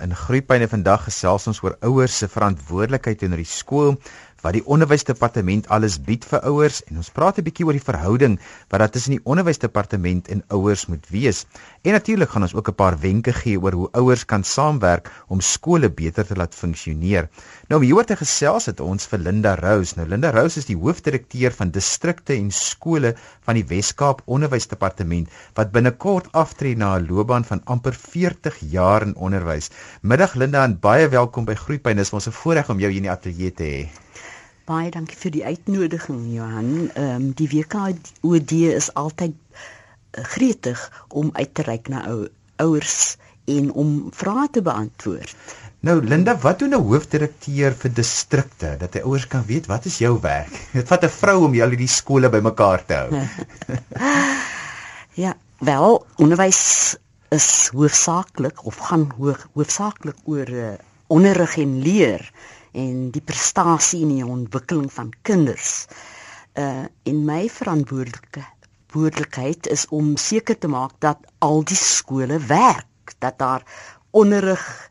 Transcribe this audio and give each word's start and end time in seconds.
In 0.00 0.14
Groepyne 0.16 0.64
vandag 0.64 1.02
gesels 1.10 1.44
ons 1.50 1.58
oor 1.60 1.74
ouers 1.84 2.14
se 2.22 2.28
verantwoordelikheid 2.32 3.18
teenoor 3.20 3.42
die 3.42 3.50
skool, 3.50 3.98
wat 4.42 4.56
die 4.56 4.64
onderwysdepartement 4.64 5.68
alles 5.68 5.98
bied 6.00 6.24
vir 6.24 6.40
ouers 6.48 6.80
en 6.88 6.96
ons 7.02 7.10
praat 7.10 7.38
'n 7.38 7.44
bietjie 7.44 7.66
oor 7.66 7.76
die 7.76 7.88
verhouding 7.88 8.38
wat 8.70 8.80
daar 8.80 8.90
tussen 8.90 9.16
die 9.16 9.24
onderwysdepartement 9.24 10.28
en 10.28 10.42
ouers 10.48 10.86
moet 10.86 11.06
wees. 11.10 11.46
En 11.82 11.92
natuurlik 11.92 12.30
gaan 12.30 12.42
ons 12.42 12.54
ook 12.54 12.68
'n 12.68 12.74
paar 12.74 12.98
wenke 12.98 13.32
gee 13.32 13.60
oor 13.60 13.72
hoe 13.72 13.88
ouers 13.92 14.24
kan 14.24 14.44
saamwerk 14.44 15.10
om 15.28 15.40
skole 15.40 15.90
beter 15.90 16.26
te 16.26 16.36
laat 16.36 16.54
funksioneer. 16.54 17.28
Nou 17.68 17.80
om 17.80 17.86
hieroor 17.86 18.04
te 18.04 18.16
gesels 18.16 18.66
het 18.66 18.80
ons 18.80 19.06
vir 19.06 19.18
Linda 19.18 19.54
Rose. 19.54 19.94
Nou 19.96 20.08
Linda 20.08 20.30
Rose 20.30 20.58
is 20.58 20.66
die 20.66 20.76
hoofdirekteur 20.76 21.52
van 21.52 21.70
distrikte 21.70 22.34
en 22.34 22.50
skole 22.50 23.14
van 23.44 23.54
die 23.54 23.64
Wes-Kaap 23.64 24.22
Onderwysdepartement 24.24 25.28
wat 25.54 25.72
binnekort 25.72 26.32
aftree 26.32 26.76
na 26.76 26.98
'n 26.98 27.06
loopbaan 27.06 27.44
van 27.44 27.60
amper 27.64 27.94
40 27.94 28.56
jaar 28.60 29.02
in 29.02 29.16
onderwys. 29.16 29.70
Middag 30.02 30.34
Linda 30.34 30.64
en 30.64 30.78
baie 30.80 31.08
welkom 31.08 31.44
by 31.44 31.54
Groepyne. 31.54 31.94
Dit 31.94 32.06
is 32.06 32.12
ons 32.12 32.26
'n 32.26 32.32
voorreg 32.32 32.70
om 32.70 32.78
jou 32.78 32.90
hier 32.90 33.02
in 33.02 33.08
die 33.08 33.16
ateljee 33.16 33.52
te 33.52 33.64
hê. 33.64 33.88
Baie 34.70 34.90
dankie 34.94 35.16
vir 35.18 35.32
die 35.34 35.42
uitnodiging 35.42 36.18
Johan. 36.30 36.68
Ehm 36.94 37.14
um, 37.14 37.22
die 37.34 37.48
WKOD 37.50 38.52
is 38.68 38.86
altyd 38.94 39.34
uh, 39.34 40.22
gretig 40.34 40.82
om 41.08 41.32
uit 41.34 41.50
te 41.58 41.64
reik 41.66 41.88
na 41.90 42.04
ou 42.06 42.28
ouers 42.62 43.16
en 43.50 43.72
om 43.82 43.90
vrae 44.14 44.46
te 44.54 44.62
beantwoord. 44.62 45.34
Nou 45.82 45.96
Linda, 46.04 46.36
wat 46.44 46.62
doen 46.62 46.76
'n 46.76 46.86
hoofdirekteur 46.86 47.74
vir 47.82 47.94
distrikte 47.96 48.76
dat 48.78 48.94
hy 48.94 49.02
ouers 49.02 49.26
kan 49.26 49.42
weet 49.48 49.66
wat 49.66 49.90
is 49.90 49.98
jou 49.98 50.12
werk? 50.22 50.54
Dit 50.72 50.86
vat 50.86 51.04
'n 51.04 51.16
vrou 51.16 51.44
om 51.48 51.58
julle 51.58 51.76
die 51.76 51.90
skole 51.90 52.30
bymekaar 52.30 52.86
te 52.86 52.94
hou. 52.94 53.26
ja, 55.24 55.34
wel, 55.58 56.06
onderwys 56.16 56.94
is 57.34 57.70
hoofsaaklik 57.74 58.62
of 58.66 58.78
gaan 58.86 59.10
hoofsaaklik 59.18 60.22
oor 60.24 60.48
uh, 60.48 60.72
onderrig 61.08 61.58
en 61.58 61.78
leer 61.82 62.30
en 62.72 63.10
die 63.10 63.22
prestasie 63.22 64.02
en 64.02 64.14
die 64.14 64.26
ontwikkeling 64.26 64.92
van 64.92 65.12
kinders. 65.22 65.86
Uh 66.54 66.86
en 67.02 67.24
my 67.24 67.48
verantwoordelike 67.48 68.46
verantwoordelikheid 68.90 69.66
is 69.70 69.86
om 69.88 70.16
seker 70.16 70.58
te 70.58 70.68
maak 70.68 70.92
dat 70.98 71.18
al 71.38 71.62
die 71.64 71.76
skole 71.76 72.38
werk, 72.38 73.14
dat 73.18 73.38
daar 73.38 73.62
onderrig 74.10 74.90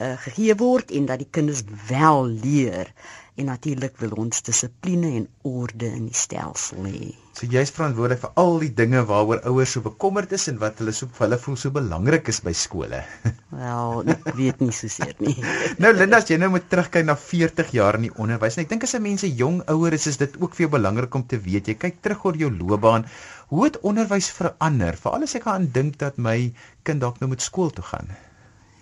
uh 0.00 0.16
gegee 0.16 0.54
word 0.54 0.90
en 0.90 1.06
dat 1.06 1.18
die 1.18 1.28
kinders 1.30 1.62
wel 1.88 2.26
leer 2.26 2.92
en 3.36 3.50
natuurlik 3.50 3.96
wil 4.02 4.16
ons 4.24 4.42
dissipline 4.42 5.10
en 5.20 5.26
orde 5.46 5.86
in 5.86 6.06
die 6.10 6.16
stelsel 6.16 6.86
hê. 6.88 7.10
So 7.38 7.46
jy's 7.48 7.70
verantwoordelik 7.72 8.20
vir 8.24 8.32
al 8.42 8.56
die 8.60 8.70
dinge 8.76 9.00
waaroor 9.06 9.38
ouers 9.48 9.76
so 9.76 9.84
bekommerd 9.84 10.32
is 10.36 10.48
en 10.50 10.58
wat 10.60 10.80
hulle 10.82 10.92
so 10.96 11.06
hulle 11.20 11.38
voel 11.40 11.56
so 11.62 11.72
belangrik 11.72 12.28
is 12.32 12.40
by 12.44 12.52
skole. 12.52 13.02
Wel, 13.60 14.02
ek 14.12 14.32
weet 14.36 14.64
nie 14.64 14.74
so 14.76 14.90
seer 14.92 15.14
nie. 15.22 15.36
nou 15.82 15.92
Linda, 15.94 16.18
as 16.18 16.28
jy 16.28 16.40
nou 16.42 16.50
moet 16.56 16.66
terugkyk 16.72 17.06
na 17.06 17.16
40 17.16 17.70
jaar 17.76 18.00
in 18.00 18.08
die 18.08 18.12
onderwys, 18.12 18.58
en 18.58 18.66
ek 18.66 18.72
dink 18.74 18.88
as 18.88 18.96
'n 18.98 19.06
mense 19.06 19.30
jong 19.42 19.62
ouer 19.72 19.96
is, 19.96 20.08
is 20.10 20.18
dit 20.20 20.34
ook 20.42 20.58
vir 20.58 20.66
jou 20.66 20.72
belangrik 20.74 21.14
om 21.14 21.26
te 21.26 21.38
weet. 21.38 21.70
Jy 21.70 21.76
kyk 21.86 22.02
terug 22.02 22.26
oor 22.26 22.40
jou 22.40 22.50
loopbaan, 22.50 23.06
hoe 23.54 23.64
het 23.64 23.78
onderwys 23.86 24.30
verander? 24.34 24.98
Veral 24.98 25.24
as 25.26 25.38
ek 25.38 25.46
aan 25.46 25.70
dink 25.72 25.96
dat 26.02 26.18
my 26.18 26.52
kind 26.82 27.00
dalk 27.00 27.22
nou 27.22 27.30
moet 27.30 27.42
skool 27.42 27.70
toe 27.70 27.86
gaan. 27.86 28.10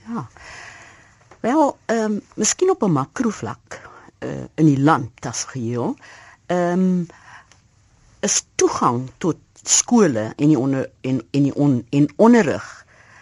Ja. 0.09 0.27
Wel, 1.45 1.77
ehm 1.87 2.19
um, 2.19 2.21
miskien 2.35 2.73
op 2.75 2.83
'n 2.83 2.97
makrovlak 2.97 3.88
uh, 4.25 4.47
in 4.55 4.67
die 4.67 4.81
land 4.81 5.27
as 5.27 5.45
geheel. 5.53 5.97
Ehm 6.47 6.81
um, 6.81 7.07
is 8.21 8.43
toegang 8.59 9.05
tot 9.23 9.39
skole 9.63 10.33
en 10.37 10.49
die 10.49 10.59
onder 10.59 10.89
en 11.01 11.23
en 11.31 11.43
die 11.43 11.55
on, 11.55 11.87
en 11.91 12.09
onderrig 12.17 12.67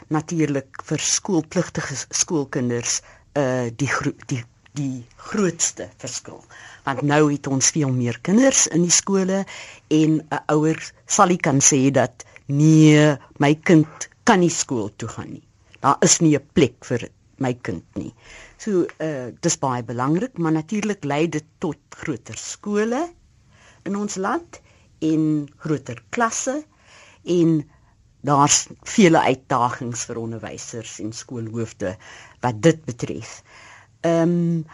natuurlik 0.09 0.83
vir 0.89 1.03
skoolpligtige 1.03 1.97
skoolkinders 2.11 3.01
uh 3.37 3.69
die 3.77 3.91
die 4.27 4.45
die 4.77 5.05
grootste 5.17 5.89
verskil. 6.01 6.43
Want 6.85 7.03
nou 7.03 7.33
het 7.33 7.47
ons 7.49 7.71
veel 7.73 7.93
meer 7.93 8.19
kinders 8.23 8.67
in 8.67 8.85
die 8.85 8.93
skole 8.93 9.45
en 9.89 10.11
'n 10.21 10.23
uh, 10.31 10.41
ouer 10.53 10.81
sal 11.07 11.33
nie 11.33 11.41
kan 11.41 11.61
sê 11.61 11.91
dat 11.91 12.25
nee, 12.47 13.17
my 13.39 13.55
kind 13.55 14.09
kan 14.25 14.41
nie 14.41 14.53
skool 14.53 14.91
toe 14.97 15.09
gaan 15.09 15.33
nie. 15.33 15.47
Daar 15.81 15.97
is 16.01 16.21
nie 16.21 16.37
'n 16.37 16.49
plek 16.53 16.85
vir 16.85 17.09
my 17.43 17.53
kind 17.67 17.85
nie. 17.99 18.13
So 18.59 18.87
uh 19.03 19.33
dis 19.45 19.59
baie 19.63 19.85
belangrik, 19.85 20.39
maar 20.39 20.53
natuurlik 20.57 21.05
lei 21.05 21.27
dit 21.29 21.47
tot 21.59 21.79
groter 22.03 22.39
skole 22.41 23.03
in 23.87 23.97
ons 23.97 24.17
land 24.17 24.61
en 25.05 25.47
groter 25.63 26.03
klasse 26.11 26.63
en 27.25 27.59
daar's 28.27 28.67
vele 28.89 29.21
uitdagings 29.21 30.07
vir 30.09 30.19
onderwysers 30.19 30.99
en 31.05 31.13
skoolhoofde 31.15 31.95
wat 32.43 32.61
dit 32.63 32.85
betref. 32.89 33.43
Ehm 34.01 34.37
um, 34.37 34.67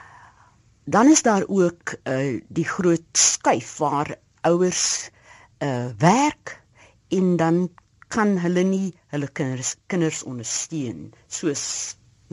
dan 0.84 1.06
is 1.06 1.22
daar 1.22 1.44
ook 1.46 1.94
uh 2.10 2.40
die 2.48 2.66
groot 2.66 3.06
skuif 3.12 3.76
waar 3.78 4.16
ouers 4.42 5.10
uh 5.62 5.90
werk 5.98 6.62
en 7.08 7.36
dan 7.36 7.68
kan 8.08 8.38
hulle 8.38 8.62
nie 8.66 8.92
hulle 9.14 9.28
kinders 9.28 9.76
kinders 9.86 10.22
ondersteun 10.22 11.12
soos 11.28 11.62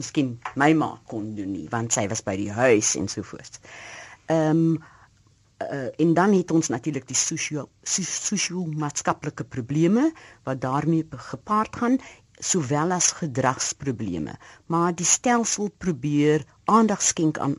miskien 0.00 0.38
my 0.60 0.72
ma 0.76 0.94
kon 1.10 1.34
doen 1.36 1.52
nie 1.52 1.68
want 1.72 1.92
sy 1.96 2.06
was 2.12 2.24
by 2.26 2.36
die 2.40 2.50
huis 2.52 2.96
en 3.00 3.08
so 3.12 3.26
voort. 3.26 3.60
Ehm 4.26 4.64
um, 4.64 4.80
uh, 5.60 5.88
en 5.96 6.14
dan 6.14 6.32
het 6.32 6.50
ons 6.50 6.68
natuurlik 6.72 7.06
die 7.08 7.18
sosio 7.18 7.68
sosio-maatskaplike 7.82 9.44
probleme 9.44 10.10
wat 10.48 10.60
daarmee 10.60 11.06
gepaard 11.30 11.76
gaan 11.76 11.98
sowel 12.40 12.92
as 12.96 13.12
gedragsprobleme. 13.12 14.34
Maar 14.66 14.94
die 14.96 15.06
stelsel 15.06 15.70
probeer 15.78 16.44
aandag 16.64 17.02
skenk 17.02 17.38
aan 17.38 17.56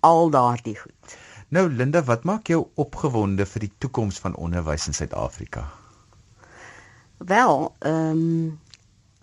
al 0.00 0.30
daardie 0.30 0.76
goed. 0.78 1.16
Nou 1.48 1.68
Linda, 1.68 2.02
wat 2.04 2.24
maak 2.24 2.48
jou 2.48 2.66
opgewonde 2.74 3.46
vir 3.46 3.66
die 3.66 3.72
toekoms 3.78 4.18
van 4.20 4.36
onderwys 4.36 4.86
in 4.86 4.96
Suid-Afrika? 4.96 5.68
Wel, 7.18 7.74
ehm 7.78 8.24
um, 8.24 8.58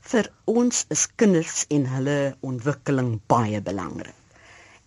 vir 0.06 0.28
ons 0.46 0.84
is 0.94 1.04
kinders 1.18 1.64
en 1.74 1.86
hulle 1.90 2.18
ontwikkeling 2.46 3.16
baie 3.32 3.62
belangrik. 3.68 4.14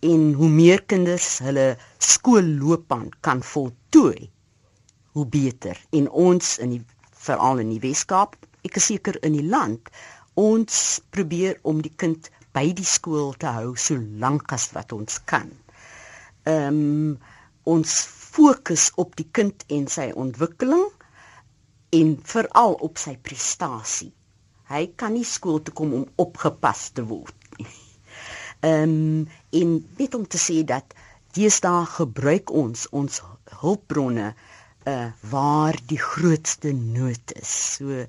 En 0.07 0.29
hoe 0.39 0.49
meer 0.53 0.85
kinders 0.93 1.31
hulle 1.43 1.73
skoolloopbaan 2.09 3.09
kan 3.27 3.41
voltooi, 3.43 4.29
hoe 5.17 5.25
beter. 5.27 5.81
En 5.91 6.07
ons 6.27 6.53
in 6.63 6.77
die 6.77 6.83
veral 7.25 7.65
in 7.65 7.73
die 7.75 7.83
Weskaap, 7.83 8.37
ek 8.63 8.79
is 8.79 8.87
seker 8.93 9.19
in 9.27 9.35
die 9.35 9.49
land, 9.55 9.91
ons 10.39 11.01
probeer 11.11 11.59
om 11.67 11.81
die 11.83 11.95
kind 11.99 12.31
by 12.55 12.69
die 12.79 12.87
skool 12.87 13.35
te 13.43 13.51
hou 13.57 13.75
so 13.75 13.99
lank 14.23 14.55
as 14.55 14.69
wat 14.77 14.95
ons 14.95 15.19
kan. 15.27 15.51
Ehm 16.47 16.79
um, 16.85 17.19
ons 17.69 17.99
fokus 18.09 18.87
op 18.97 19.11
die 19.19 19.27
kind 19.37 19.67
en 19.77 19.91
sy 19.93 20.07
ontwikkeling 20.17 20.87
en 21.99 22.15
veral 22.31 22.79
op 22.87 22.97
sy 23.03 23.13
prestasie 23.21 24.15
hy 24.69 24.83
kan 25.01 25.15
nie 25.17 25.25
skool 25.25 25.63
toe 25.65 25.75
kom 25.75 25.95
om 26.01 26.07
opgepas 26.25 26.91
te 26.97 27.05
word 27.09 27.59
nie. 27.59 27.69
Ehm 28.61 28.95
um, 28.95 29.27
en 29.61 29.75
net 29.99 30.15
om 30.19 30.27
te 30.27 30.41
sê 30.45 30.63
dat 30.67 30.95
deesdae 31.37 31.85
gebruik 31.97 32.51
ons 32.63 32.87
ons 33.01 33.21
hulpbronne 33.61 34.33
uh 34.93 35.09
waar 35.31 35.77
die 35.93 36.01
grootste 36.01 36.73
nood 36.73 37.37
is. 37.41 37.53
So 37.77 38.05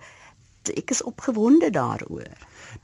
ek 0.69 0.91
is 0.93 1.01
opgewonde 1.11 1.69
daaroor. 1.73 2.33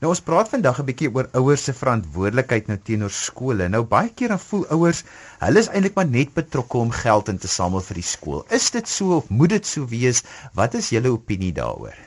Nou 0.00 0.10
ons 0.12 0.22
praat 0.28 0.48
vandag 0.52 0.80
'n 0.82 0.88
bietjie 0.88 1.10
oor 1.14 1.28
ouers 1.40 1.66
se 1.68 1.74
verantwoordelikheid 1.80 2.70
nou 2.70 2.78
teenoor 2.88 3.14
skole. 3.18 3.68
Nou 3.74 3.82
baie 3.96 4.10
keer 4.14 4.34
dan 4.34 4.42
voel 4.46 4.66
ouers, 4.78 5.04
hulle 5.44 5.62
is 5.64 5.70
eintlik 5.70 5.94
maar 5.98 6.10
net 6.16 6.34
betrokke 6.34 6.78
om 6.78 6.90
geld 7.02 7.28
in 7.34 7.38
te 7.38 7.50
samel 7.58 7.84
vir 7.90 8.02
die 8.02 8.10
skool. 8.14 8.44
Is 8.60 8.70
dit 8.70 8.88
so 8.96 9.16
of 9.20 9.30
moet 9.30 9.54
dit 9.58 9.66
so 9.66 9.86
wees? 9.86 10.22
Wat 10.54 10.74
is 10.74 10.90
julle 10.94 11.14
opinie 11.18 11.52
daaroor? 11.52 12.05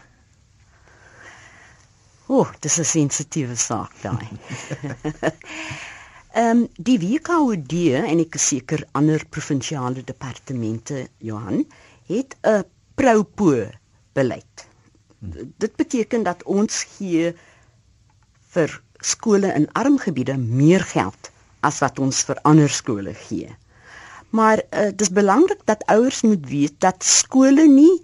O, 2.30 2.42
oh, 2.42 2.50
dis 2.62 2.76
'n 2.78 2.86
sensitiewe 2.86 3.56
saak 3.58 3.94
daai. 4.04 4.28
Ehm 6.40 6.60
um, 6.60 6.60
die 6.88 6.98
WKOD 7.02 7.74
en 8.00 8.20
ek 8.22 8.36
seker 8.38 8.84
ander 9.00 9.24
provinsiale 9.36 10.04
departemente 10.06 11.08
Johan 11.30 11.64
het 12.12 12.36
'n 12.52 12.68
pro-po 13.02 13.56
beleid. 14.14 14.68
Dit 15.64 15.74
beteken 15.82 16.24
dat 16.30 16.44
ons 16.44 16.84
gee 16.98 17.34
vir 18.54 18.78
skole 19.14 19.50
in 19.62 19.66
arm 19.74 19.98
gebiede 19.98 20.38
meer 20.38 20.86
geld 20.94 21.32
as 21.66 21.82
wat 21.82 22.00
ons 22.00 22.22
vir 22.30 22.38
ander 22.52 22.70
skole 22.70 23.14
gee. 23.26 23.50
Maar 24.30 24.62
uh, 24.70 24.92
dis 24.96 25.10
belangrik 25.10 25.66
dat 25.66 25.86
ouers 25.90 26.22
moet 26.22 26.46
weet 26.50 26.78
dat 26.78 27.04
skole 27.04 27.66
nie 27.68 27.96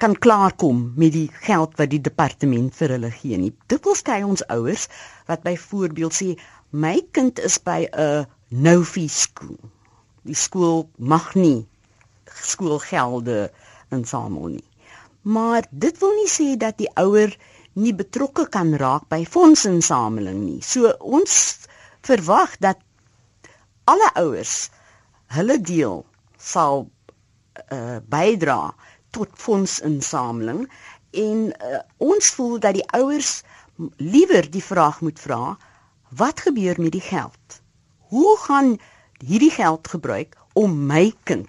kan 0.00 0.16
klaarkom 0.16 0.92
met 0.96 1.12
die 1.12 1.28
geld 1.44 1.76
wat 1.76 1.90
die 1.92 2.00
departement 2.00 2.72
vir 2.78 2.94
hulle 2.96 3.10
gee 3.12 3.36
nie. 3.36 3.52
Dikwels 3.68 4.00
kry 4.06 4.22
ons 4.24 4.42
ouers 4.48 4.86
wat 5.28 5.44
byvoorbeeld 5.44 6.16
sê 6.16 6.28
my 6.70 6.96
kind 7.16 7.40
is 7.44 7.58
by 7.60 7.84
'n 7.92 8.26
no-fee 8.48 9.12
skool. 9.12 9.58
Die 10.24 10.34
skool 10.34 10.88
mag 10.96 11.34
nie 11.34 11.66
skoolgelde 12.42 13.50
insamel 13.90 14.46
nie. 14.56 14.68
Maar 15.22 15.66
dit 15.70 15.98
wil 16.00 16.14
nie 16.16 16.30
sê 16.32 16.56
dat 16.56 16.78
die 16.78 16.90
ouer 16.96 17.36
nie 17.74 17.94
betrokke 17.94 18.46
kan 18.48 18.74
raak 18.74 19.08
by 19.08 19.24
fondsinsameling 19.24 20.40
nie. 20.44 20.62
So 20.62 20.94
ons 21.00 21.66
verwag 22.06 22.56
dat 22.58 22.80
alle 23.84 24.10
ouers 24.14 24.70
hulle 25.36 25.58
deel 25.60 26.06
sal 26.38 26.86
uh, 27.68 27.98
bydra 28.08 28.72
tot 29.10 29.28
fondsinsameling 29.34 30.66
en 31.10 31.38
uh, 31.50 31.80
ons 31.96 32.30
voel 32.36 32.58
dat 32.62 32.74
die 32.78 32.86
ouers 32.96 33.42
liewer 33.96 34.50
die 34.50 34.64
vraag 34.64 35.00
moet 35.00 35.20
vra 35.20 35.56
wat 36.08 36.40
gebeur 36.40 36.78
met 36.78 36.92
die 36.92 37.04
geld? 37.04 37.60
Hoe 38.10 38.38
gaan 38.38 38.76
hierdie 39.26 39.50
geld 39.50 39.88
gebruik 39.88 40.36
om 40.52 40.86
my 40.86 41.12
kind 41.22 41.48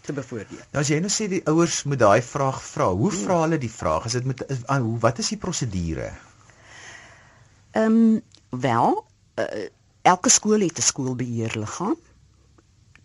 te 0.00 0.12
bevoordeel? 0.12 0.60
Nou 0.72 0.82
as 0.84 0.90
jy 0.92 1.00
nou 1.00 1.12
sê 1.12 1.28
die 1.32 1.44
ouers 1.48 1.82
moet 1.88 2.02
daai 2.02 2.22
vraag 2.22 2.60
vra, 2.64 2.90
hoe 2.92 3.12
vra 3.12 3.40
hulle 3.44 3.58
die 3.60 3.72
vraag? 3.72 4.08
Is 4.10 4.18
dit 4.18 4.28
met 4.28 4.44
hoe 4.68 4.98
wat 5.00 5.22
is 5.22 5.32
die 5.32 5.40
prosedure? 5.40 6.12
Ehm 7.72 7.96
um, 7.96 8.20
wel, 8.60 8.98
uh, 9.40 9.68
elke 10.02 10.28
skool 10.28 10.60
het 10.60 10.78
'n 10.78 10.88
skoolbeheerliggaam. 10.92 11.96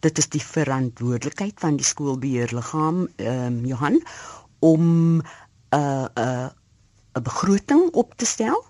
Dit 0.08 0.22
is 0.24 0.30
die 0.32 0.44
verantwoordelikheid 0.44 1.60
van 1.60 1.76
die 1.76 1.86
skoolbeheerliggaam 1.86 3.08
ehm 3.16 3.46
um, 3.48 3.66
Johan 3.68 3.98
om 4.60 4.84
'n 5.20 5.24
uh, 5.76 6.06
'n 6.06 6.22
uh, 6.24 6.48
'n 7.18 7.24
begroting 7.30 7.84
op 7.92 8.14
te 8.16 8.26
stel 8.26 8.66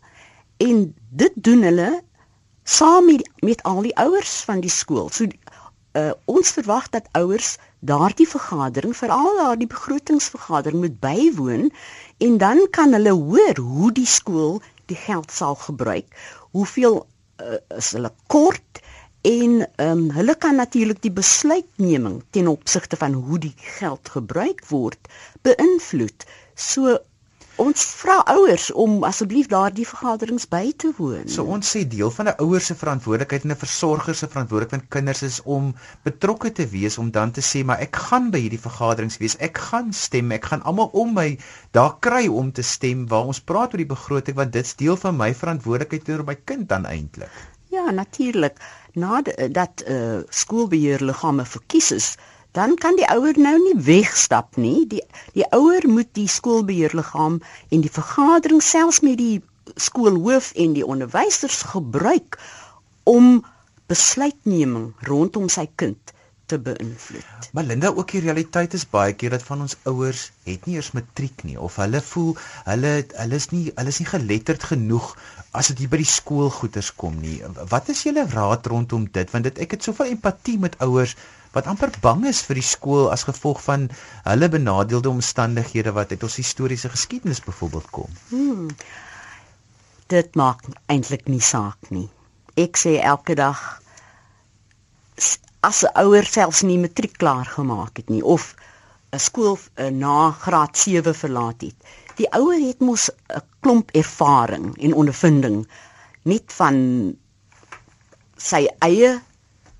en 0.58 0.96
dit 1.10 1.34
doen 1.36 1.62
hulle 1.62 2.02
saam 2.64 3.06
met, 3.06 3.30
met 3.40 3.64
al 3.64 3.82
die 3.82 3.96
ouers 3.96 4.34
van 4.50 4.60
die 4.66 4.74
skool. 4.74 5.10
So 5.10 5.28
uh, 5.98 6.12
ons 6.26 6.52
verwag 6.58 6.90
dat 6.90 7.10
ouers 7.12 7.58
daardie 7.80 8.28
vergadering, 8.30 8.98
veral 8.98 9.38
daardie 9.38 9.70
begrotingsvergadering 9.70 10.82
moet 10.82 11.00
bywoon 11.00 11.72
en 12.18 12.38
dan 12.38 12.68
kan 12.70 12.98
hulle 12.98 13.14
hoor 13.14 13.58
hoe 13.58 13.92
die 13.92 14.10
skool 14.10 14.62
die 14.86 15.00
geld 15.06 15.32
sal 15.32 15.56
gebruik. 15.56 16.10
Hoeveel 16.52 17.06
uh, 17.42 17.62
is 17.78 17.92
hulle 17.92 18.12
kort 18.28 18.82
en 19.28 19.60
um, 19.88 20.04
hulle 20.16 20.36
kan 20.36 20.56
natuurlik 20.56 21.02
die 21.04 21.12
besluitneming 21.12 22.22
ten 22.30 22.48
opsigte 22.48 23.00
van 23.00 23.14
hoe 23.14 23.40
die 23.40 23.54
geld 23.58 24.10
gebruik 24.16 24.64
word 24.72 25.12
beïnvloed. 25.48 26.28
So 26.56 26.98
Ons 27.58 27.82
vra 27.98 28.20
ouers 28.30 28.68
om 28.82 29.00
asseblief 29.08 29.48
daardie 29.50 29.86
vergaderings 29.90 30.44
by 30.52 30.68
te 30.84 30.92
woon. 30.98 31.24
So 31.34 31.46
ons 31.56 31.72
sê 31.74 31.82
deel 31.90 32.12
van 32.14 32.30
'n 32.30 32.44
ouer 32.46 32.62
se 32.62 32.76
verantwoordelikheid 32.82 33.48
en 33.48 33.54
'n 33.56 33.64
versorger 33.64 34.16
se 34.20 34.30
verantwoordelikheid 34.34 34.84
van 34.84 34.94
kinders 34.98 35.24
is 35.30 35.40
om 35.58 35.74
betrokke 36.04 36.52
te 36.60 36.68
wees 36.76 37.00
om 37.02 37.10
dan 37.18 37.32
te 37.32 37.42
sê 37.42 37.66
maar 37.66 37.82
ek 37.88 37.96
gaan 37.96 38.30
by 38.30 38.44
hierdie 38.46 38.62
vergaderings 38.68 39.18
wees. 39.18 39.38
Ek 39.50 39.58
gaan 39.58 39.92
stem. 39.94 40.32
Ek 40.32 40.46
gaan 40.46 40.62
almal 40.62 40.94
om 40.94 41.14
my 41.14 41.40
daar 41.72 41.98
kry 42.00 42.28
om 42.28 42.52
te 42.52 42.62
stem 42.62 43.08
waar 43.08 43.26
ons 43.26 43.42
praat 43.42 43.74
oor 43.74 43.86
die 43.86 43.94
begroting 43.96 44.36
want 44.36 44.54
dit's 44.54 44.76
deel 44.76 44.96
van 44.96 45.18
my 45.18 45.34
verantwoordelikheid 45.34 46.06
teenoor 46.06 46.26
my 46.30 46.38
kind 46.46 46.70
dan 46.70 46.86
eintlik. 46.86 47.57
Ja, 47.70 47.92
natuurlik. 47.92 48.58
Nadat 48.94 49.84
uh, 49.88 50.20
skoolbeheerliggame 50.30 51.46
verkies 51.46 51.92
is, 51.92 52.16
dan 52.52 52.76
kan 52.76 52.96
die 52.96 53.08
ouer 53.12 53.38
nou 53.40 53.58
nie 53.62 53.76
wegstap 53.84 54.56
nie. 54.56 54.88
Die 54.88 55.04
die 55.34 55.46
ouer 55.54 55.86
moet 55.86 56.10
die 56.18 56.28
skoolbeheerliggaam 56.28 57.42
en 57.70 57.84
die 57.86 57.92
vergadering 57.92 58.64
selfs 58.64 59.04
met 59.06 59.18
die 59.22 59.42
skoolhoof 59.76 60.52
en 60.56 60.74
die 60.74 60.86
onderwysers 60.86 61.62
gebruik 61.74 62.40
om 63.04 63.44
besluitneming 63.92 64.94
rondom 65.08 65.50
sy 65.52 65.68
kind 65.76 66.16
te 66.48 66.58
beïnvloed. 66.60 67.50
Maar 67.52 67.64
Linda, 67.64 67.92
ook 67.92 68.12
die 68.12 68.22
realiteit 68.24 68.74
is 68.74 68.86
baie 68.90 69.14
keer 69.20 69.36
dat 69.36 69.44
van 69.44 69.62
ons 69.66 69.76
ouers 69.92 70.30
het 70.48 70.66
nie 70.68 70.78
eers 70.80 70.94
matriek 70.96 71.44
nie 71.44 71.58
of 71.60 71.76
hulle 71.82 72.02
voel 72.10 72.34
hulle 72.70 72.94
hulle 73.20 73.40
is 73.42 73.50
nie 73.52 73.66
hulle 73.68 73.94
is 73.94 74.00
nie 74.04 74.10
geletterd 74.12 74.64
genoeg 74.72 75.10
as 75.52 75.72
dit 75.72 75.84
hier 75.84 75.92
by 75.92 76.00
die 76.02 76.10
skoolgoeders 76.10 76.92
kom 76.96 77.18
nie. 77.22 77.40
Wat 77.72 77.90
is 77.90 78.04
julle 78.04 78.28
raad 78.30 78.68
rondom 78.68 79.08
dit? 79.12 79.32
Want 79.32 79.48
dit 79.50 79.60
ek 79.64 79.78
het 79.78 79.88
soveel 79.88 80.14
empatie 80.16 80.58
met 80.60 80.78
ouers 80.84 81.16
wat 81.56 81.68
amper 81.72 81.92
bang 82.04 82.26
is 82.30 82.44
vir 82.46 82.60
die 82.60 82.66
skool 82.66 83.08
as 83.14 83.26
gevolg 83.28 83.62
van 83.66 83.88
hulle 84.28 84.50
benadeelde 84.54 85.10
omstandighede 85.10 85.94
wat 85.96 86.12
uit 86.12 86.24
ons 86.28 86.38
historiese 86.42 86.92
geskiedenis 86.94 87.42
byvoorbeeld 87.46 87.90
kom. 87.96 88.12
Hmm. 88.30 88.68
Dit 90.12 90.36
maak 90.36 90.64
eintlik 90.92 91.28
nie 91.32 91.42
saak 91.44 91.90
nie. 91.90 92.08
Ek 92.58 92.78
sê 92.80 92.98
elke 93.02 93.36
dag 93.36 93.64
as 95.62 95.84
'n 95.84 95.92
ouer 96.04 96.26
selfs 96.26 96.62
nie 96.64 96.78
matriek 96.78 97.18
klaar 97.18 97.46
gemaak 97.46 97.98
het 97.98 98.10
nie 98.10 98.24
of 98.24 98.54
'n 99.16 99.20
skool 99.20 99.58
uh, 99.58 99.90
na 99.90 100.32
graad 100.32 100.78
7 100.78 101.16
verlaat 101.16 101.62
het. 101.62 101.76
Die 102.18 102.30
ouer 102.34 102.60
het 102.60 102.80
mos 102.80 103.10
'n 103.10 103.42
klomp 103.62 103.92
ervaring 103.92 104.78
en 104.82 104.94
ondervinding 104.94 105.68
net 106.24 106.54
van 106.60 106.78
sy 108.38 108.68
eie 108.80 109.12
'n 109.12 109.22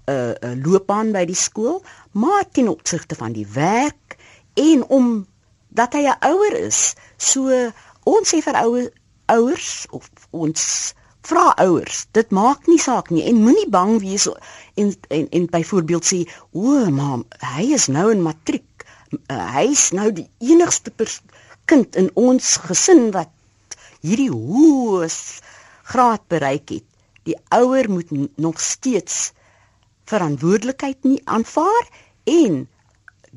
uh, 0.10 0.34
'n 0.42 0.58
uh, 0.58 0.66
loopbaan 0.66 1.12
by 1.12 1.26
die 1.26 1.42
skool, 1.48 1.82
maar 2.12 2.46
ten 2.52 2.68
opsigte 2.68 3.16
van 3.16 3.34
die 3.34 3.48
werk 3.54 4.18
en 4.54 4.86
om 5.00 5.28
dat 5.70 5.94
hy 5.94 6.06
'n 6.08 6.22
ouer 6.30 6.54
is. 6.60 6.96
So 7.18 7.72
ons 8.04 8.34
sê 8.34 8.42
vir 8.42 8.56
ouer 8.64 8.88
ouers 9.26 9.86
of 9.90 10.10
ons 10.30 10.94
vra 11.28 11.52
ouers, 11.60 12.06
dit 12.12 12.30
maak 12.32 12.68
nie 12.68 12.80
saak 12.80 13.10
nie 13.10 13.26
en 13.28 13.42
moenie 13.44 13.70
bang 13.70 14.00
wees 14.00 14.30
en 14.76 14.94
en, 15.10 15.30
en 15.30 15.46
byvoorbeeld 15.46 16.06
sê, 16.06 16.20
"O, 16.52 16.90
mam, 16.90 17.26
hy 17.56 17.74
is 17.74 17.88
nou 17.88 18.12
in 18.12 18.22
matriek. 18.22 18.86
Uh, 19.32 19.54
hy 19.56 19.68
is 19.72 19.92
nou 19.92 20.12
die 20.12 20.30
enigste 20.40 20.92
kind 21.70 21.96
in 22.00 22.10
ons 22.16 22.56
gesin 22.68 23.10
wat 23.16 23.32
hierdie 24.02 24.32
hoë 24.32 25.10
graad 25.94 26.24
bereik 26.32 26.78
het." 26.78 26.88
Die 27.28 27.36
ouer 27.52 27.90
moet 27.92 28.12
nog 28.40 28.60
steeds 28.64 29.34
verantwoordelikheid 30.08 31.04
nie 31.04 31.22
aanvaar 31.26 31.90
en 32.24 32.68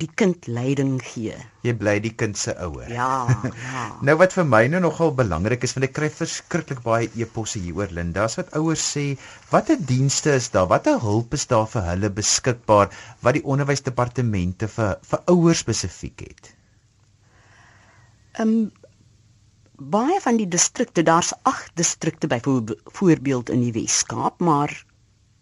die 0.00 0.08
kind 0.20 0.46
leiding 0.48 1.00
gee. 1.04 1.34
Jy 1.66 1.72
bly 1.80 1.96
die 2.00 2.12
kind 2.22 2.38
se 2.38 2.54
ouer. 2.64 2.88
Ja, 2.92 3.26
ja. 3.66 3.82
nou 4.06 4.14
wat 4.20 4.36
vir 4.36 4.46
my 4.48 4.62
nou 4.72 4.80
nogal 4.84 5.12
belangrik 5.18 5.66
is, 5.66 5.74
want 5.76 5.88
ek 5.88 5.96
kry 5.98 6.08
verskriklik 6.14 6.80
baie 6.86 7.10
e-posse 7.20 7.60
hieroor 7.60 7.92
Linda, 7.96 8.24
as 8.24 8.38
wat 8.40 8.54
ouers 8.58 8.84
sê, 8.94 9.04
watter 9.50 9.80
dienste 9.90 10.36
is 10.38 10.48
daar? 10.54 10.70
Watter 10.70 11.02
hulp 11.02 11.36
is 11.36 11.48
daar 11.50 11.68
vir 11.74 11.84
hulle 11.90 12.12
beskikbaar 12.20 12.94
wat 13.26 13.36
die 13.36 13.44
onderwysdepartemente 13.44 14.70
vir 14.78 14.96
vir 15.10 15.26
ouers 15.34 15.66
spesifiek 15.66 16.26
het? 16.28 16.54
Um, 18.38 18.70
baie 19.80 20.20
van 20.20 20.36
die 20.36 20.48
distrikte, 20.48 21.02
daar's 21.02 21.32
8 21.42 21.70
distrikte 21.74 22.26
byvoorbeeld 22.26 23.50
in 23.50 23.60
die 23.60 23.72
Wes-Kaap, 23.72 24.40
maar 24.40 24.84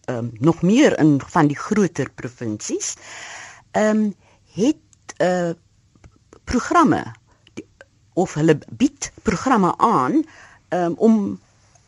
um, 0.08 0.30
nog 0.40 0.62
meer 0.62 0.98
in 0.98 1.20
van 1.20 1.50
die 1.50 1.58
groter 1.58 2.10
provinsies 2.14 2.94
ehm 3.70 3.96
um, 3.96 4.14
het 4.58 5.14
uh 5.22 5.50
programme 6.48 7.02
die, 7.54 7.66
of 8.14 8.34
hulle 8.34 8.56
bied 8.70 9.10
programme 9.22 9.74
aan 9.76 10.22
um, 10.72 10.94
om 10.96 11.40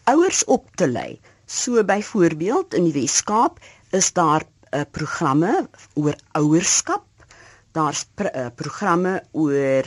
ouers 0.04 0.44
op 0.44 0.68
te 0.76 0.88
lei. 0.88 1.20
So 1.46 1.84
byvoorbeeld 1.84 2.74
in 2.74 2.84
die 2.84 2.92
Wes-Kaap 2.92 3.58
is 3.90 4.12
daar 4.12 4.44
'n 4.44 4.76
uh, 4.76 4.82
programme 4.90 5.68
oor 5.94 6.16
ouerskap. 6.32 7.06
Daar's 7.72 8.04
pr 8.14 8.28
uh, 8.34 8.46
programme 8.54 9.22
oor 9.32 9.84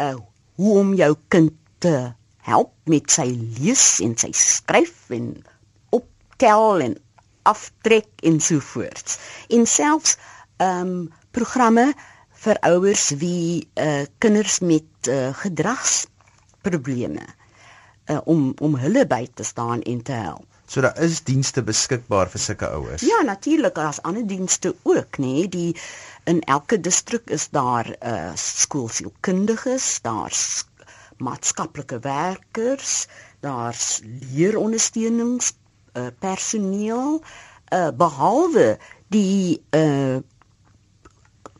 uh 0.00 0.16
hoe 0.56 0.78
om 0.78 0.94
jou 0.94 1.12
kind 1.28 1.52
te 1.84 1.94
help 2.46 2.72
met 2.90 3.10
sy 3.10 3.26
lees 3.58 3.84
en 4.04 4.14
sy 4.18 4.30
skryf 4.36 5.10
en 5.14 5.30
optel 5.96 6.84
en 6.86 6.96
aftrek 7.46 8.08
en 8.26 8.40
so 8.40 8.60
voort. 8.72 9.18
En 9.48 9.66
selfs 9.66 10.16
ehm 10.56 10.80
um, 10.80 11.00
programme 11.36 11.90
vir 12.46 12.58
ouers 12.64 13.10
wie 13.20 13.68
uh, 13.76 14.04
kinders 14.24 14.58
met 14.64 15.10
uh, 15.12 15.34
gedragsprobleme 15.36 17.26
uh, 17.26 18.20
om 18.24 18.54
om 18.64 18.78
hulle 18.80 19.04
by 19.06 19.26
te 19.34 19.44
staan 19.44 19.82
en 19.82 20.02
te 20.02 20.16
help. 20.16 20.55
So 20.66 20.80
daar 20.80 20.98
is 20.98 21.22
dienste 21.22 21.62
beskikbaar 21.62 22.30
vir 22.30 22.42
sulke 22.42 22.68
ouers. 22.74 23.02
Ja, 23.06 23.20
natuurlik, 23.22 23.74
daar's 23.74 24.02
ander 24.02 24.26
dienste 24.26 24.74
ook, 24.82 25.18
nê, 25.22 25.26
nee, 25.26 25.48
die 25.48 25.76
in 26.24 26.40
elke 26.40 26.80
distrik 26.80 27.30
is 27.30 27.48
daar 27.54 27.86
'n 27.86 28.14
uh, 28.14 28.32
skoolsielkundiges, 28.34 30.00
daar's 30.02 30.64
maatskaplike 31.18 31.98
werkers, 31.98 33.06
daar's 33.40 34.00
leerondersteunings 34.32 35.52
uh, 35.94 36.06
personeel 36.18 37.22
uh, 37.72 37.88
behalwe 37.96 38.78
die 39.08 39.62
uh, 39.70 40.18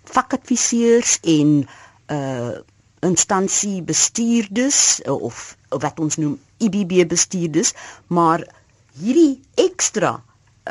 vakadviseurs 0.04 1.18
en 1.22 1.68
uh, 2.06 2.58
instansie 3.00 3.82
bestuurders 3.82 5.00
uh, 5.04 5.22
of, 5.22 5.56
of 5.68 5.82
wat 5.82 6.00
ons 6.00 6.16
noem 6.16 6.38
IBB 6.58 7.06
bestuurders 7.08 7.72
maar 8.06 8.42
hierdie 9.00 9.40
ekstra 9.66 10.16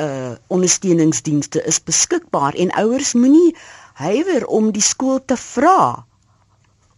uh 0.05 0.33
ondersteuningsdienste 0.51 1.61
is 1.71 1.79
beskikbaar 1.89 2.57
en 2.59 2.73
ouers 2.81 3.13
moenie 3.15 3.55
huiwer 4.01 4.45
om 4.57 4.71
die 4.75 4.83
skool 4.83 5.21
te 5.25 5.37
vra 5.39 6.03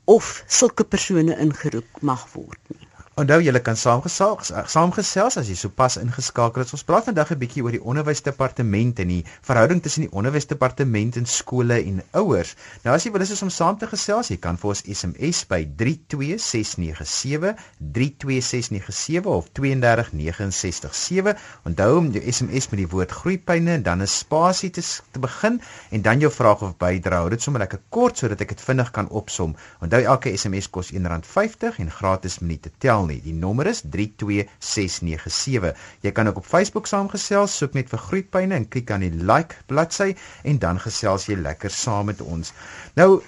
of 0.09 0.31
sulke 0.47 0.83
persone 0.83 1.35
ingeroep 1.43 2.01
mag 2.01 2.23
word 2.33 2.73
nie. 2.73 2.86
Onthou 3.17 3.39
julle 3.41 3.57
kan 3.65 3.73
saamgesels 3.73 4.51
saamgesels 4.69 5.39
as 5.41 5.47
jy 5.49 5.55
sopas 5.57 5.95
ingeskakel 5.97 6.61
het. 6.61 6.69
Ons 6.75 6.83
praat 6.85 7.07
vandag 7.07 7.31
'n 7.33 7.39
bietjie 7.41 7.63
oor 7.65 7.73
die 7.73 7.81
onderwysdepartement 7.81 8.99
en 9.01 9.07
die 9.09 9.23
verhouding 9.41 9.81
tussen 9.81 10.03
die 10.05 10.11
onderwysdepartement 10.13 11.17
en 11.17 11.25
skole 11.25 11.79
en 11.81 12.03
ouers. 12.13 12.53
Nou 12.83 12.93
as 12.93 13.03
jy 13.05 13.11
wil 13.11 13.21
is 13.25 13.41
om 13.41 13.49
saam 13.49 13.77
te 13.77 13.87
gesels, 13.87 14.29
jy 14.29 14.37
kan 14.37 14.57
vir 14.57 14.69
ons 14.69 14.83
SMS 14.85 15.47
by 15.49 15.65
32697 15.65 17.55
32697 17.79 19.25
of 19.25 19.49
32967. 19.49 21.33
Onthou 21.65 21.97
om 21.97 22.11
jou 22.11 22.21
SMS 22.31 22.69
met 22.69 22.77
die 22.83 22.87
woord 22.87 23.11
groeipyne 23.11 23.71
en 23.71 23.83
dan 23.83 24.01
'n 24.01 24.07
spasie 24.07 24.69
te, 24.69 24.81
te 25.11 25.19
begin 25.19 25.59
en 25.89 26.01
dan 26.01 26.19
jou 26.19 26.31
vraag 26.31 26.61
of 26.61 26.77
bydra. 26.77 27.29
Dit 27.29 27.41
sommer 27.41 27.61
lekker 27.61 27.81
kort 27.89 28.17
sodat 28.17 28.41
ek 28.41 28.49
dit 28.49 28.61
vinnig 28.61 28.91
kan 28.91 29.09
opsom. 29.09 29.55
Onthou 29.81 30.03
elke 30.03 30.37
SMS 30.37 30.69
kos 30.69 30.91
R1.50 30.91 31.79
en 31.79 31.91
gratis 31.91 32.39
minute 32.39 32.69
tel 32.77 33.06
nie. 33.07 33.21
Die 33.23 33.33
nommer 33.33 33.67
is 33.71 33.81
32697. 33.81 35.73
Jy 36.05 36.11
kan 36.11 36.27
ook 36.27 36.37
op 36.43 36.45
Facebook 36.45 36.87
saamgesels, 36.87 37.57
soek 37.57 37.73
net 37.77 37.89
vir 37.89 38.03
Groetpyne 38.09 38.55
en 38.55 38.67
klik 38.67 38.91
aan 38.91 39.05
die 39.05 39.13
like 39.31 39.55
bladsy 39.71 40.13
en 40.43 40.59
dan 40.63 40.79
gesels 40.79 41.27
jy 41.27 41.35
lekker 41.39 41.73
saam 41.73 42.05
met 42.11 42.21
ons. 42.21 42.53
Nou, 42.99 43.21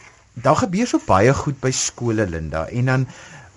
daar 0.44 0.62
gebeur 0.64 0.88
so 0.88 1.00
baie 1.08 1.34
goed 1.34 1.60
by 1.60 1.72
skole 1.76 2.26
Linda 2.30 2.68
en 2.68 2.86
dan 2.94 3.08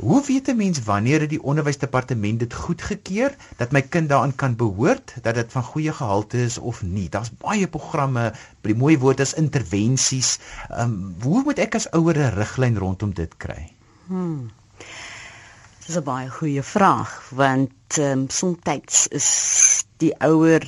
Hoe 0.03 0.25
weet 0.27 0.49
'n 0.49 0.57
mens 0.57 0.83
wanneer 0.83 1.29
die 1.29 1.43
onderwysdepartement 1.43 2.39
dit 2.39 2.55
goedgekeur 2.55 3.37
dat 3.57 3.71
my 3.71 3.83
kind 3.83 4.09
daaraan 4.09 4.35
kan 4.35 4.57
behoort 4.57 5.15
dat 5.23 5.35
dit 5.35 5.53
van 5.53 5.63
goeie 5.63 5.93
gehalte 5.93 6.43
is 6.43 6.59
of 6.59 6.83
nie? 6.83 7.09
Daar's 7.09 7.37
baie 7.37 7.69
programme, 7.69 8.33
die 8.61 8.75
mooi 8.75 8.99
woord 8.99 9.21
is 9.21 9.35
intervensies. 9.35 10.39
Ehm 10.71 10.81
um, 10.81 11.15
hoe 11.23 11.43
moet 11.43 11.59
ek 11.59 11.75
as 11.75 11.91
ouer 11.91 12.19
'n 12.19 12.35
riglyn 12.35 12.79
rondom 12.79 13.15
dit 13.15 13.37
kry? 13.37 13.73
Hmm. 14.07 14.51
Dis 15.93 16.01
'n 16.01 16.05
baie 16.09 16.29
goeie 16.33 16.63
vraag 16.65 17.11
want 17.39 17.99
ehm 18.01 18.21
um, 18.21 18.29
soms 18.31 19.09
is 19.19 19.27
die 20.01 20.15
ouer 20.25 20.65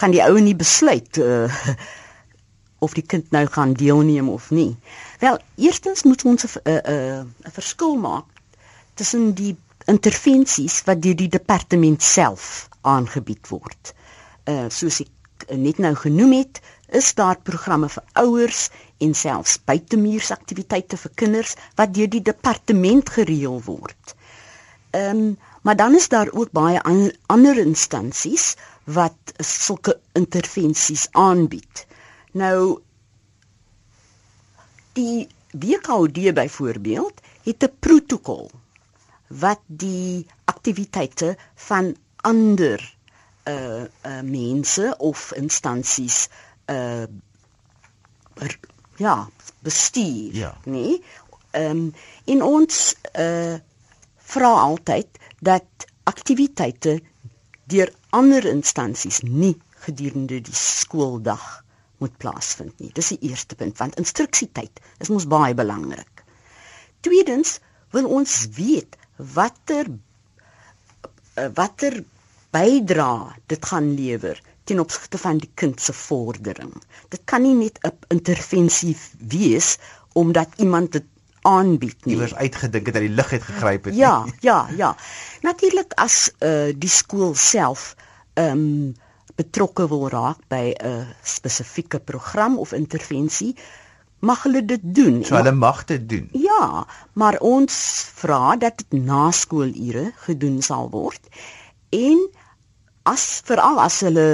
kan 0.00 0.14
die 0.14 0.22
ouer 0.24 0.40
nie 0.40 0.56
besluit 0.56 1.18
uh, 1.18 1.66
of 2.84 2.94
die 2.96 3.04
kind 3.12 3.30
nou 3.36 3.44
gaan 3.46 3.72
deelneem 3.72 4.28
of 4.28 4.48
nie. 4.50 4.76
Wel, 5.20 5.36
eerstens 5.56 6.02
moet 6.08 6.24
ons 6.24 6.46
'n 6.46 6.60
'n 6.64 7.34
'n 7.44 7.52
verskil 7.58 7.96
maak 7.96 8.24
tussen 8.94 9.34
die 9.34 9.56
intervensies 9.84 10.82
wat 10.88 11.02
deur 11.02 11.16
die 11.16 11.28
departement 11.28 12.02
self 12.02 12.68
aangebied 12.80 13.48
word. 13.48 13.94
Uh 14.48 14.66
soos 14.68 15.00
ek 15.04 15.12
net 15.52 15.78
nou 15.78 15.94
genoem 15.94 16.32
het, 16.32 16.60
is 16.88 17.14
daar 17.14 17.36
programme 17.42 17.88
vir 17.88 18.04
ouers 18.24 18.70
en 18.98 19.14
selfs 19.14 19.60
buitemuursaktiwiteite 19.64 20.96
vir 20.96 21.12
kinders 21.14 21.56
wat 21.74 21.94
deur 21.94 22.08
die 22.08 22.24
departement 22.32 23.10
gereël 23.20 23.60
word. 23.68 24.15
Ehm 24.96 25.16
um, 25.16 25.38
maar 25.62 25.76
dan 25.76 25.94
is 25.94 26.08
daar 26.08 26.28
ook 26.32 26.50
baie 26.50 26.82
an, 26.82 27.12
ander 27.26 27.58
instansies 27.58 28.54
wat 28.84 29.16
sulke 29.36 29.98
intervensies 30.12 31.06
aanbied. 31.10 31.86
Nou 32.32 32.80
die 34.92 35.28
WKD 35.50 36.34
byvoorbeeld 36.34 37.20
het 37.42 37.62
'n 37.62 37.76
protokol 37.78 38.50
wat 39.26 39.60
die 39.66 40.26
aktiwiteite 40.44 41.36
van 41.54 41.96
ander 42.16 42.96
uh 43.44 43.82
uh 43.82 44.20
mense 44.22 44.94
of 44.98 45.32
instansies 45.32 46.28
uh 46.70 47.02
er, 48.34 48.58
ja 48.96 49.28
bestuur 49.58 50.34
ja. 50.34 50.56
nee 50.64 51.02
ehm 51.50 51.70
um, 51.70 51.94
in 52.24 52.42
ons 52.42 52.94
uh 53.18 53.54
vra 54.32 54.52
altyd 54.62 55.20
dat 55.40 55.86
aktiwiteite 56.10 56.98
deur 57.70 57.92
ander 58.10 58.46
instansies 58.50 59.20
nie 59.22 59.54
gedurende 59.86 60.40
die 60.40 60.58
skooldag 60.58 61.44
moet 62.02 62.16
plaasvind 62.22 62.78
nie. 62.80 62.92
Dis 62.94 63.12
die 63.14 63.30
eerste 63.30 63.56
punt 63.58 63.78
want 63.80 63.98
instruksietyd 64.00 64.82
is 65.04 65.12
mos 65.12 65.28
baie 65.30 65.54
belangrik. 65.58 66.24
Tweedens 67.06 67.58
wil 67.94 68.08
ons 68.18 68.42
weet 68.56 68.98
watter 69.38 69.90
watter 71.56 71.98
bydra 72.56 73.36
dit 73.52 73.66
gaan 73.70 73.88
lewer 73.98 74.38
ten 74.66 74.80
opsigte 74.82 75.18
van 75.20 75.38
die 75.38 75.50
kind 75.54 75.80
se 75.80 75.92
vordering. 75.94 76.72
Dit 77.12 77.22
kan 77.30 77.42
nie 77.42 77.54
net 77.54 77.78
'n 77.84 77.92
intervensie 78.16 78.96
wees 79.18 79.76
omdat 80.12 80.56
iemand 80.56 80.92
dit 80.92 81.04
aanbied 81.46 82.04
nie. 82.04 82.14
Iewers 82.14 82.34
uitgedink 82.34 82.90
het 82.90 82.98
dat 82.98 83.04
die 83.06 83.14
lig 83.14 83.30
het 83.30 83.42
gegryp 83.46 83.88
het. 83.90 83.96
Ja, 83.96 84.24
ja, 84.44 84.58
ja. 84.76 84.92
Natuurlik 85.46 85.94
as 86.02 86.30
uh 86.40 86.72
die 86.74 86.92
skool 86.92 87.34
self 87.34 87.94
ehm 88.34 88.50
um, 88.50 88.94
betrokke 89.36 89.84
wil 89.88 90.08
raak 90.08 90.38
by 90.48 90.72
'n 90.72 91.06
spesifieke 91.22 92.00
program 92.00 92.58
of 92.58 92.72
intervensie, 92.72 93.52
mag 94.18 94.42
hulle 94.42 94.64
dit 94.64 94.80
doen. 94.82 95.24
So 95.24 95.36
hulle 95.36 95.52
mag 95.52 95.84
dit 95.84 96.08
doen. 96.08 96.28
Ja, 96.32 96.86
maar 97.12 97.38
ons 97.40 97.74
vra 98.14 98.56
dat 98.56 98.76
dit 98.76 99.02
na 99.04 99.30
skoolure 99.30 100.12
gedoen 100.16 100.62
sal 100.62 100.90
word 100.90 101.20
en 101.88 102.18
as 103.06 103.24
veral 103.46 103.78
as 103.82 104.00
hulle 104.02 104.26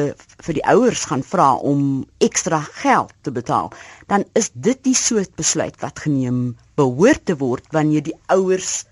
vir 0.46 0.56
die 0.56 0.64
ouers 0.72 1.04
gaan 1.10 1.24
vra 1.26 1.48
om 1.70 1.82
ekstra 2.24 2.62
geld 2.82 3.12
te 3.26 3.32
betaal, 3.34 3.68
dan 4.08 4.24
is 4.38 4.50
dit 4.54 4.80
die 4.86 4.96
soort 4.96 5.34
besluit 5.36 5.76
wat 5.84 6.04
geneem 6.06 6.54
behoort 6.80 7.26
te 7.28 7.36
word 7.42 7.68
wanneer 7.76 8.04
die 8.06 8.16
ouers 8.32 8.82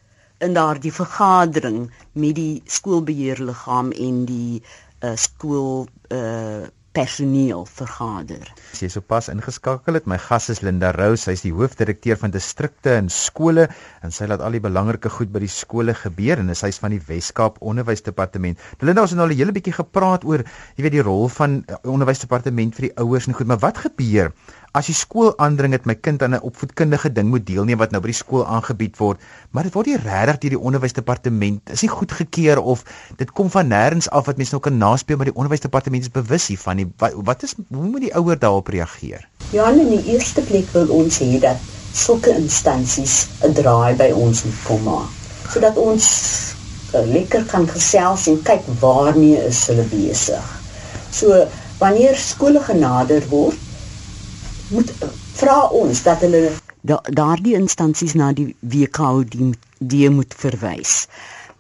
in 0.44 0.56
daardie 0.56 0.92
vergadering 0.92 1.88
met 2.12 2.36
die 2.36 2.62
skoolbeheerliggaam 2.68 3.92
en 3.92 4.24
die 4.28 4.60
uh, 4.60 5.16
skool 5.16 5.88
uh, 6.12 6.68
personeel 6.96 7.66
vergader. 7.70 8.48
Sy 8.74 8.88
is 8.88 8.96
sopas 8.98 9.28
ingeskakel 9.30 9.94
het. 9.98 10.08
My 10.10 10.18
gas 10.18 10.48
is 10.50 10.62
Linda 10.66 10.90
Rose. 10.96 11.22
Sy 11.22 11.36
is 11.36 11.44
die 11.44 11.52
hoofdirekteur 11.54 12.18
van 12.18 12.34
distrikte 12.34 12.96
en 12.96 13.10
skole 13.14 13.68
en 14.02 14.14
sy 14.14 14.26
laat 14.30 14.42
al 14.42 14.56
die 14.58 14.62
belangrike 14.64 15.12
goed 15.12 15.30
by 15.30 15.44
die 15.44 15.52
skole 15.52 15.94
gebeur 15.94 16.42
en 16.42 16.50
sy 16.58 16.72
is 16.72 16.80
van 16.82 16.94
die 16.94 17.02
Wes-Kaap 17.06 17.60
Onderwysdepartement. 17.62 18.58
Linda, 18.82 19.04
ons 19.06 19.14
het 19.14 19.20
nou 19.20 19.28
al 19.28 19.34
'n 19.34 19.38
hele 19.38 19.54
bietjie 19.54 19.76
gepraat 19.76 20.24
oor, 20.24 20.42
jy 20.76 20.82
weet, 20.82 20.98
die 20.98 21.06
rol 21.06 21.28
van 21.28 21.62
uh, 21.62 21.78
onderwysdepartement 21.84 22.74
vir 22.74 22.88
die 22.88 22.94
ouers 22.98 23.28
en 23.28 23.34
goed, 23.34 23.46
maar 23.46 23.62
wat 23.62 23.78
gebeur 23.78 24.32
as 24.72 24.86
die 24.86 24.94
skool 24.94 25.32
aandring 25.42 25.74
dat 25.74 25.86
my 25.88 25.96
kind 25.98 26.22
aan 26.22 26.34
'n 26.34 26.46
opvoedkundige 26.46 27.12
ding 27.12 27.28
moet 27.28 27.46
deelneem 27.46 27.78
wat 27.78 27.90
nou 27.90 28.00
by 28.00 28.12
die 28.12 28.20
skool 28.22 28.46
aangebied 28.46 28.96
word, 28.98 29.18
maar 29.50 29.64
dit 29.64 29.74
word 29.74 29.86
nie 29.86 29.96
regtig 29.96 30.38
deur 30.38 30.50
die 30.50 30.64
onderwysdepartement 30.68 31.70
is 31.70 31.82
nie 31.82 31.90
goedgekeur 31.90 32.58
of 32.62 32.84
dit 33.16 33.30
kom 33.32 33.50
van 33.50 33.66
nêrens 33.66 34.08
af 34.08 34.26
wat 34.26 34.36
mense 34.36 34.54
nou 34.54 34.62
kan 34.62 34.78
naspeel 34.78 35.16
maar 35.16 35.26
die 35.26 35.34
onderwysdepartement 35.34 36.02
is 36.02 36.10
bewus 36.10 36.46
hiervan 36.46 36.76
nie. 36.76 36.86
Wat, 36.98 37.12
wat 37.24 37.42
is 37.42 37.54
hoe 37.68 37.88
moet 37.88 38.00
die 38.00 38.14
ouer 38.14 38.38
daarop 38.38 38.68
reageer? 38.68 39.28
Ja, 39.50 39.70
in 39.70 39.90
die 39.90 40.04
eerste 40.14 40.42
plek 40.42 40.70
wil 40.72 40.88
ons 40.88 41.18
hê 41.18 41.40
dat 41.40 41.58
sulke 41.92 42.30
instansies 42.36 43.26
'n 43.42 43.52
draai 43.52 43.96
by 43.96 44.12
ons 44.14 44.44
moet 44.44 44.62
kom 44.64 44.82
maak 44.82 45.18
sodat 45.50 45.76
ons 45.76 46.06
uh, 46.94 47.02
lekker 47.10 47.44
kan 47.50 47.66
gesels 47.66 48.28
en 48.30 48.38
kyk 48.46 48.62
waarmee 48.78 49.40
is 49.48 49.66
hulle 49.66 49.82
besig. 49.90 50.46
So 51.10 51.46
wanneer 51.80 52.14
skole 52.14 52.62
genader 52.62 53.26
word 53.32 53.58
moet 54.70 54.90
vra 55.38 55.58
ons 55.74 56.02
dat 56.06 56.22
hulle 56.24 56.42
da, 56.86 57.00
daardie 57.10 57.56
instansies 57.58 58.14
na 58.18 58.30
die 58.36 58.50
WKO 58.60 59.24
die, 59.24 59.50
die 59.78 60.10
moet 60.10 60.34
verwys. 60.34 61.06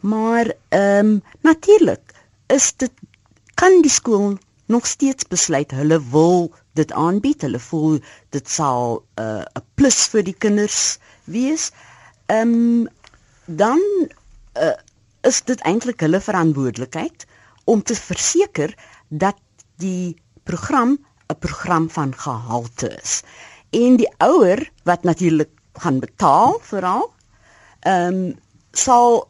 Maar 0.00 0.52
ehm 0.68 1.16
um, 1.16 1.22
natuurlik 1.46 2.14
is 2.46 2.72
dit 2.76 2.92
kan 3.54 3.82
die 3.82 3.92
skool 3.92 4.38
nog 4.66 4.86
steeds 4.86 5.26
besluit 5.28 5.70
hulle 5.70 5.98
wil 6.10 6.50
dit 6.78 6.92
aanbied. 6.92 7.42
Hulle 7.42 7.58
voel 7.58 7.98
dit 8.30 8.48
sal 8.48 9.02
eh, 9.14 9.24
'n 9.24 9.58
uh, 9.58 9.64
plus 9.74 10.06
vir 10.12 10.22
die 10.22 10.38
kinders 10.38 10.98
wees. 11.24 11.70
Ehm 12.26 12.54
um, 12.54 12.88
dan 13.46 13.80
uh, 14.54 14.78
is 15.26 15.42
dit 15.44 15.60
eintlik 15.60 16.00
hulle 16.00 16.20
verantwoordelikheid 16.20 17.26
om 17.64 17.82
te 17.82 17.94
verseker 17.94 18.74
dat 19.08 19.36
die 19.76 20.16
program 20.42 20.98
'n 21.30 21.38
program 21.38 21.90
van 21.90 22.14
gehalte 22.14 22.88
is. 23.02 23.22
En 23.70 23.96
die 23.96 24.10
ouer 24.18 24.70
wat 24.82 25.02
natuurlik 25.02 25.50
gaan 25.72 25.98
betaal 25.98 26.58
veral 26.62 27.12
ehm 27.80 28.14
um, 28.14 28.38
sal 28.72 29.28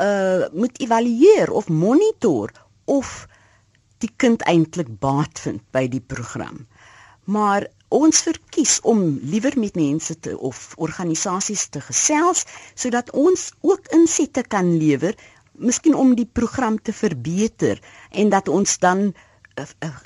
uh 0.00 0.44
moet 0.52 0.80
evalueer 0.80 1.50
of 1.52 1.68
monitor 1.68 2.50
of 2.84 3.28
die 3.98 4.12
kind 4.16 4.42
eintlik 4.42 4.98
baat 4.98 5.40
vind 5.40 5.62
by 5.70 5.88
die 5.88 6.00
program. 6.00 6.66
Maar 7.24 7.66
ons 7.88 8.20
verkies 8.26 8.80
om 8.80 9.18
liewer 9.22 9.54
met 9.58 9.74
mense 9.74 10.18
te 10.20 10.38
of 10.38 10.74
organisasies 10.76 11.68
te 11.68 11.80
gesels 11.80 12.44
sodat 12.74 13.10
ons 13.10 13.50
ook 13.60 13.88
insette 13.98 14.42
kan 14.42 14.76
lewer 14.76 15.14
miskien 15.52 15.94
om 15.94 16.14
die 16.14 16.28
program 16.32 16.82
te 16.82 16.92
verbeter 16.92 17.80
en 18.10 18.28
dat 18.28 18.48
ons 18.48 18.78
dan 18.78 19.06
uh, 19.06 19.64
uh, 19.84 19.96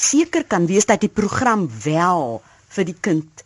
seker 0.00 0.44
kan 0.44 0.66
wees 0.66 0.86
dat 0.86 1.00
die 1.04 1.12
program 1.12 1.68
wel 1.84 2.40
vir 2.74 2.88
die 2.88 2.96
kind 3.00 3.44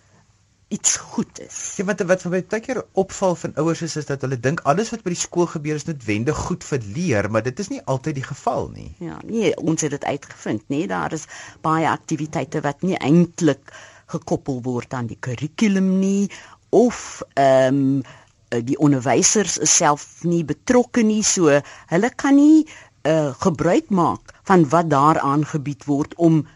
iets 0.73 0.97
goed 0.97 1.41
is. 1.41 1.59
Ja, 1.77 1.85
want 1.85 2.01
wat 2.09 2.23
vir 2.25 2.33
my 2.33 2.41
baie 2.49 2.65
keer 2.65 2.81
opval 2.99 3.35
van 3.37 3.53
ouers 3.61 3.83
is 3.85 3.97
is 4.01 4.09
dat 4.09 4.25
hulle 4.25 4.39
dink 4.41 4.63
alles 4.69 4.93
wat 4.95 5.05
by 5.05 5.13
die 5.13 5.21
skool 5.21 5.49
gebeur 5.53 5.77
is 5.77 5.85
noodwendig 5.89 6.39
goed 6.47 6.65
vir 6.65 6.87
leer, 6.97 7.29
maar 7.29 7.45
dit 7.45 7.61
is 7.61 7.69
nie 7.73 7.83
altyd 7.95 8.17
die 8.21 8.25
geval 8.25 8.71
nie. 8.73 8.89
Ja, 9.05 9.19
nee, 9.29 9.53
ons 9.61 9.85
het 9.85 9.93
dit 9.93 10.07
uitgevind, 10.09 10.65
nee, 10.73 10.89
daar 10.89 11.13
is 11.13 11.29
baie 11.67 11.89
aktiwiteite 11.91 12.65
wat 12.65 12.87
nie 12.89 12.97
eintlik 12.97 13.75
gekoppel 14.15 14.63
word 14.65 14.97
aan 14.97 15.11
die 15.13 15.21
kurrikulum 15.21 15.95
nie 16.01 16.31
of 16.73 17.23
ehm 17.35 17.85
um, 17.85 18.19
die 18.53 18.77
onderwysers 18.85 19.55
is 19.65 19.73
self 19.73 20.03
nie 20.29 20.43
betrokke 20.45 21.01
nie, 21.09 21.23
so 21.25 21.49
hulle 21.89 22.11
kan 22.21 22.37
nie 22.37 22.67
uh, 23.09 23.31
gebruik 23.41 23.89
maak 23.89 24.32
van 24.43 24.69
wat 24.69 24.91
daar 24.91 25.19
aangebied 25.19 25.85
word 25.85 26.15
om 26.15 26.47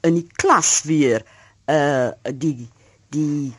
in 0.00 0.14
die 0.18 0.28
klas 0.40 0.82
weer 0.82 1.24
uh 1.70 2.10
die 2.34 2.68
die 3.14 3.54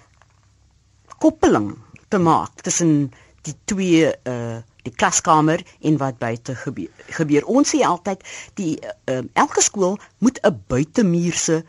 koppeling 1.19 1.75
te 2.07 2.19
maak 2.19 2.61
tussen 2.61 3.11
die 3.47 3.55
twee 3.65 4.11
uh 4.27 4.59
die 4.87 4.95
klaskamer 4.95 5.59
en 5.83 5.97
wat 5.99 6.15
buite 6.17 6.55
gebeur. 6.55 6.91
gebeur. 7.11 7.43
Ons 7.43 7.73
sê 7.75 7.81
altyd 7.83 8.21
die 8.55 8.77
uh, 8.79 9.19
elke 9.33 9.61
skool 9.61 9.97
moet 10.23 10.39
'n 10.43 10.63
buitemuurse 10.67 11.65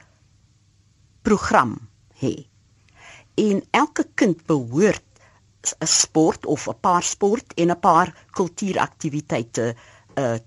program 1.23 1.89
hê. 2.23 2.47
En 3.35 3.63
elke 3.71 4.07
kind 4.15 4.47
behoort 4.47 5.03
'n 5.83 5.87
sport 5.87 6.47
of 6.47 6.69
'n 6.69 6.79
paar 6.81 7.03
sport 7.03 7.55
en 7.55 7.71
'n 7.71 7.81
paar 7.81 8.15
kultuuraktiwiteite 8.31 9.75
uh 9.75 9.98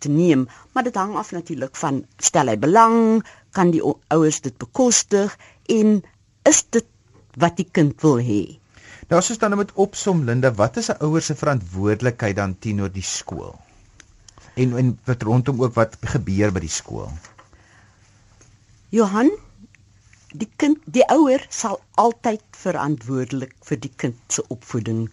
te 0.04 0.10
neem, 0.10 0.48
maar 0.72 0.84
dit 0.88 0.96
hang 0.96 1.16
af 1.16 1.32
natuurlik 1.32 1.76
van 1.80 2.02
stel 2.18 2.52
hy 2.52 2.58
belang, 2.60 3.22
kan 3.56 3.72
die 3.72 3.84
ouers 3.84 4.42
dit 4.46 4.58
bekostig 4.58 5.36
en 5.72 6.02
is 6.50 6.64
dit 6.70 6.88
wat 7.40 7.58
die 7.60 7.68
kind 7.72 8.02
wil 8.04 8.20
hê? 8.20 8.42
Nou 9.12 9.20
as 9.20 9.32
ons 9.34 9.40
dan 9.42 9.58
met 9.60 9.74
opsom 9.76 10.24
Linda, 10.28 10.54
wat 10.56 10.78
is 10.78 10.90
'n 10.92 11.04
ouer 11.04 11.22
se 11.22 11.36
verantwoordelikheid 11.36 12.36
dan 12.36 12.58
teenoor 12.60 12.92
die 12.92 13.04
skool? 13.04 13.56
En 14.56 14.78
en 14.78 15.00
wat 15.06 15.24
rondom 15.24 15.62
ook 15.62 15.74
wat 15.74 15.98
gebeur 16.14 16.52
by 16.52 16.60
die 16.60 16.76
skool? 16.80 17.12
Johan, 18.90 19.32
die 20.34 20.50
kind, 20.56 20.80
die 20.86 21.06
ouer 21.08 21.46
sal 21.50 21.82
altyd 21.96 22.44
verantwoordelik 22.52 23.56
vir 23.68 23.80
die 23.80 23.94
kind 23.96 24.18
se 24.28 24.44
opvoeding 24.48 25.10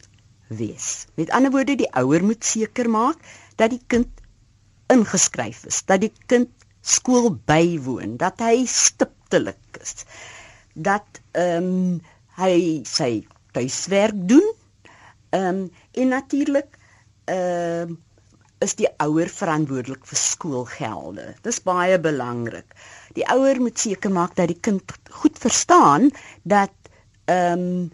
wees. 0.49 1.07
Met 1.15 1.31
ander 1.31 1.51
woorde, 1.51 1.77
die 1.77 1.91
ouer 1.95 2.25
moet 2.25 2.45
seker 2.45 2.91
maak 2.91 3.19
dat 3.57 3.71
die 3.71 3.83
kind 3.87 4.09
ingeskryf 4.93 5.65
is, 5.69 5.83
dat 5.85 6.01
die 6.01 6.13
kind 6.27 6.51
skool 6.81 7.33
bywoon, 7.49 8.17
dat 8.21 8.41
hy 8.41 8.65
stiptelik 8.67 9.81
is. 9.83 10.05
Dat 10.75 11.23
ehm 11.33 11.73
um, 11.73 12.01
hy 12.39 12.83
sy 12.87 13.27
tuiswerk 13.57 14.19
doen. 14.31 14.45
Ehm 15.35 15.65
um, 15.65 15.65
en 15.93 16.15
natuurlik 16.15 16.79
ehm 17.27 17.95
uh, 17.95 17.97
is 18.59 18.75
die 18.75 18.89
ouer 19.05 19.29
verantwoordelik 19.31 20.07
vir 20.11 20.19
skoolgelde. 20.19 21.27
Dis 21.47 21.61
baie 21.63 21.99
belangrik. 22.03 22.75
Die 23.15 23.27
ouer 23.31 23.61
moet 23.63 23.79
seker 23.79 24.11
maak 24.11 24.35
dat 24.39 24.51
die 24.51 24.59
kind 24.59 24.95
goed 25.21 25.39
verstaan 25.39 26.11
dat 26.43 26.75
ehm 27.31 27.67
um, 27.67 27.91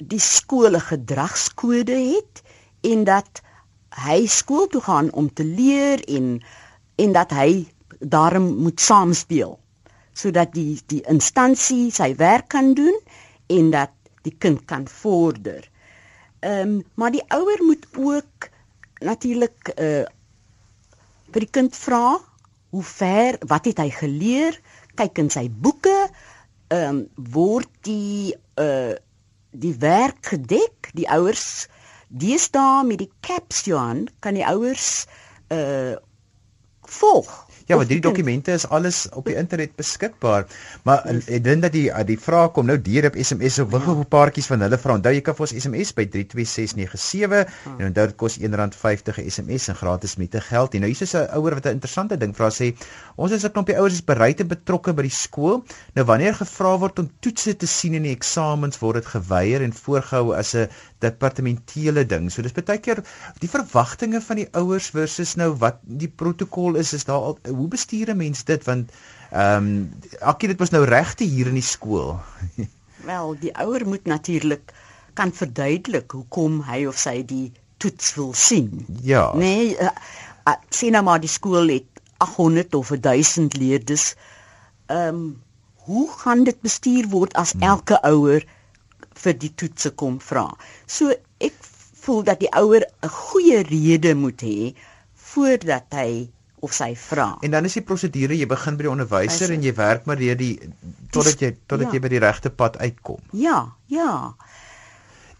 die 0.00 0.22
skool 0.22 0.76
'n 0.76 0.88
gedragskode 0.92 1.96
het 1.98 2.42
en 2.80 3.04
dat 3.04 3.42
hy 3.90 4.26
skool 4.26 4.66
toe 4.70 4.80
gaan 4.80 5.12
om 5.12 5.32
te 5.32 5.44
leer 5.44 6.02
en 6.08 6.38
en 7.00 7.12
dat 7.12 7.32
hy 7.32 7.66
daarom 7.98 8.46
moet 8.62 8.80
saamspeel 8.80 9.58
sodat 10.12 10.52
die 10.54 10.78
die 10.86 11.02
instansie 11.08 11.90
sy 11.94 12.14
werk 12.16 12.48
kan 12.52 12.74
doen 12.74 12.96
en 13.50 13.70
dat 13.70 13.92
die 14.22 14.34
kind 14.38 14.64
kan 14.68 14.88
vorder. 14.88 15.64
Ehm 16.40 16.76
um, 16.76 16.82
maar 16.94 17.10
die 17.10 17.24
ouer 17.28 17.62
moet 17.64 17.86
ook 17.96 18.48
natuurlik 19.00 19.72
uh 19.76 20.06
vir 21.30 21.46
die 21.46 21.50
kind 21.50 21.76
vra 21.76 22.18
hoe 22.70 22.82
ver 22.82 23.38
wat 23.46 23.64
het 23.64 23.78
hy 23.78 23.90
geleer? 23.90 24.56
Kyk 24.98 25.18
in 25.18 25.30
sy 25.30 25.48
boeke. 25.50 26.08
Ehm 26.68 26.88
um, 26.88 27.04
word 27.34 27.70
die 27.86 28.34
uh 28.60 28.94
die 29.50 29.74
werk 29.82 30.26
gedek? 30.34 30.90
Die 30.94 31.08
ouers 31.10 31.68
deesdae 32.10 32.84
met 32.84 32.98
die 32.98 33.10
caps 33.20 33.64
Johan 33.64 34.08
kan 34.20 34.34
die 34.34 34.46
ouers 34.46 35.06
uh 35.54 35.96
volg 36.90 37.30
Ja, 37.70 37.76
want 37.78 37.86
hierdie 37.86 38.02
dokumente 38.02 38.50
is 38.50 38.64
alles 38.66 39.04
op 39.14 39.28
die 39.30 39.36
internet 39.38 39.76
beskikbaar. 39.78 40.46
Maar 40.82 41.04
ek 41.30 41.42
dink 41.44 41.62
dat 41.62 41.74
die 41.76 41.86
die 42.08 42.16
vraag 42.18 42.50
kom 42.56 42.66
nou 42.66 42.74
deur 42.82 43.06
op 43.06 43.14
SMS 43.14 43.60
of 43.62 43.68
wil 43.70 43.82
gou 43.84 43.94
'n 44.00 44.08
paartjies 44.10 44.48
van 44.50 44.64
hulle 44.66 44.78
vra. 44.78 44.96
Onthou 44.98 45.12
jy 45.14 45.20
kan 45.22 45.36
vir 45.38 45.46
ons 45.46 45.54
SMS 45.54 45.92
by 45.94 46.06
32697 46.10 47.46
hmm. 47.46 47.78
en 47.78 47.86
onthou 47.86 48.06
dit 48.10 48.16
kos 48.18 48.38
R1.50 48.38 49.20
'n 49.22 49.30
SMS 49.30 49.68
en 49.70 49.78
gratis 49.78 50.16
met 50.16 50.30
te 50.30 50.40
geld. 50.40 50.74
En 50.74 50.80
nou 50.80 50.90
hier 50.90 51.02
is 51.02 51.14
'n 51.14 51.30
ouer 51.38 51.54
wat 51.54 51.66
'n 51.66 51.78
interessante 51.78 52.16
ding 52.16 52.34
vra 52.34 52.50
sê 52.50 52.74
ons 53.14 53.30
is 53.30 53.44
'n 53.44 53.52
klompie 53.52 53.78
ouers 53.78 53.92
is 53.92 54.04
bereid 54.04 54.40
en 54.40 54.48
betrokke 54.48 54.92
by 54.92 55.02
die 55.02 55.14
skool. 55.14 55.62
Nou 55.94 56.06
wanneer 56.06 56.34
gevra 56.34 56.78
word 56.78 56.98
om 56.98 57.10
toetse 57.20 57.56
te 57.56 57.66
sien 57.66 57.94
in 57.94 58.02
die 58.02 58.16
eksamens 58.16 58.78
word 58.78 58.94
dit 58.94 59.06
geweier 59.06 59.62
en 59.62 59.72
voorgehou 59.72 60.34
as 60.34 60.54
'n 60.54 60.68
departementele 61.00 62.04
ding. 62.06 62.28
So 62.32 62.42
dis 62.44 62.54
baie 62.56 62.80
keer 62.82 63.02
die 63.42 63.50
verwagtinge 63.50 64.20
van 64.24 64.40
die 64.42 64.48
ouers 64.58 64.90
versus 64.94 65.36
nou 65.40 65.52
wat 65.62 65.80
die 65.82 66.10
protokol 66.22 66.78
is, 66.80 66.92
is 66.96 67.06
daar 67.08 67.30
al 67.30 67.38
hoe 67.48 67.68
bestuur 67.72 68.12
'n 68.12 68.20
mens 68.20 68.44
dit 68.44 68.64
want 68.68 68.92
ehm 69.30 69.66
um, 69.66 69.90
akkie 70.20 70.48
dit 70.52 70.58
was 70.58 70.74
nou 70.74 70.84
regte 70.84 71.24
hier 71.24 71.46
in 71.46 71.58
die 71.58 71.66
skool. 71.66 72.18
Wel, 73.10 73.36
die 73.40 73.54
ouer 73.56 73.86
moet 73.88 74.04
natuurlik 74.04 74.72
kan 75.14 75.32
verduidelik 75.32 76.10
hoekom 76.10 76.60
hy 76.62 76.84
of 76.86 76.98
sy 76.98 77.22
die 77.24 77.52
toets 77.76 78.14
wil 78.14 78.32
sien. 78.34 78.86
Ja. 79.02 79.30
Nee, 79.34 79.76
uh, 79.80 79.90
uh, 80.48 80.56
sien 80.68 80.92
nou 80.92 81.02
maar 81.04 81.20
die 81.20 81.30
skool 81.30 81.68
het 81.72 82.02
800 82.18 82.74
of 82.74 82.92
1000 83.00 83.56
leerders. 83.56 84.14
Ehm 84.86 85.08
um, 85.14 85.42
hoe 85.90 86.10
gaan 86.18 86.44
dit 86.44 86.60
bestuur 86.60 87.08
word 87.08 87.32
as 87.34 87.52
hmm. 87.52 87.62
elke 87.62 87.96
ouer 88.06 88.44
vir 89.22 89.36
die 89.42 89.52
toetse 89.54 89.92
kom 90.02 90.18
vra. 90.24 90.46
So 90.86 91.14
ek 91.40 91.56
voel 92.00 92.22
dat 92.28 92.40
die 92.40 92.52
ouer 92.56 92.86
'n 93.02 93.08
goeie 93.08 93.62
rede 93.62 94.14
moet 94.14 94.40
hê 94.42 94.74
voordat 95.32 95.86
hy 95.94 96.28
of 96.60 96.72
sy 96.76 96.94
vra. 96.96 97.38
En 97.40 97.50
dan 97.50 97.64
is 97.64 97.76
die 97.78 97.84
prosedure 97.86 98.36
jy 98.36 98.46
begin 98.46 98.76
by 98.76 98.86
die 98.86 98.92
onderwyser 98.92 99.52
en 99.54 99.62
jy 99.64 99.72
werk 99.76 100.06
maar 100.08 100.20
deur 100.20 100.36
die 100.36 100.54
totdat 101.14 101.40
jy 101.40 101.54
totdat 101.66 101.88
ja. 101.88 101.92
jy 101.96 102.00
by 102.04 102.12
die 102.12 102.22
regte 102.24 102.50
pad 102.50 102.76
uitkom. 102.80 103.20
Ja, 103.32 103.72
ja. 103.86 104.34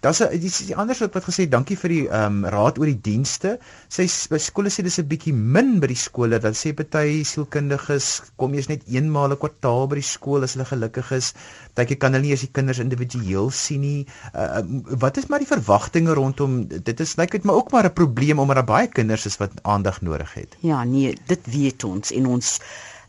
Daar's 0.00 0.20
'n 0.24 0.40
dis 0.40 0.58
die 0.64 0.76
ander 0.76 0.96
soort 0.96 1.12
wat 1.12 1.26
gesê 1.28 1.44
dankie 1.44 1.76
vir 1.76 1.92
die 1.92 2.04
ehm 2.08 2.44
um, 2.44 2.44
raad 2.52 2.78
oor 2.80 2.88
die 2.88 3.00
dienste. 3.08 3.58
Sy 3.92 4.06
by 4.32 4.38
skole 4.40 4.70
sê 4.72 4.82
dis 4.82 4.96
'n 4.98 5.08
bietjie 5.10 5.34
min 5.34 5.74
by 5.80 5.90
die 5.92 5.98
skole. 6.02 6.38
Dan 6.40 6.54
sê 6.56 6.72
party 6.72 7.20
sielkundiges 7.30 8.06
kom 8.40 8.54
eers 8.54 8.70
net 8.70 8.86
eenmaal 8.88 9.32
'n 9.34 9.40
kwartaal 9.42 9.88
by 9.92 9.98
die 10.00 10.06
skool 10.08 10.42
as 10.42 10.54
hulle 10.56 10.64
gelukkig 10.64 11.10
is. 11.12 11.34
Partyke 11.74 11.98
kan 12.00 12.16
hulle 12.16 12.24
nie 12.24 12.32
eens 12.32 12.46
die 12.46 12.56
kinders 12.58 12.80
individueel 12.80 13.50
sien 13.50 13.80
nie. 13.80 14.06
Uh, 14.34 14.62
wat 15.04 15.18
is 15.18 15.28
maar 15.28 15.44
die 15.44 15.52
verwagtinge 15.52 16.14
rondom 16.16 16.64
dit 16.68 17.00
is 17.00 17.16
lyk 17.20 17.36
dit 17.36 17.44
maar 17.44 17.60
ook 17.60 17.70
maar 17.70 17.84
'n 17.84 17.92
probleem 17.92 18.38
omdat 18.38 18.56
daar 18.56 18.72
baie 18.72 18.88
kinders 18.88 19.26
is 19.26 19.36
wat 19.36 19.52
aandag 19.62 20.00
nodig 20.00 20.32
het. 20.34 20.56
Ja, 20.60 20.84
nee, 20.84 21.12
dit 21.26 21.40
weet 21.44 21.84
ons 21.84 22.12
en 22.12 22.26
ons 22.26 22.60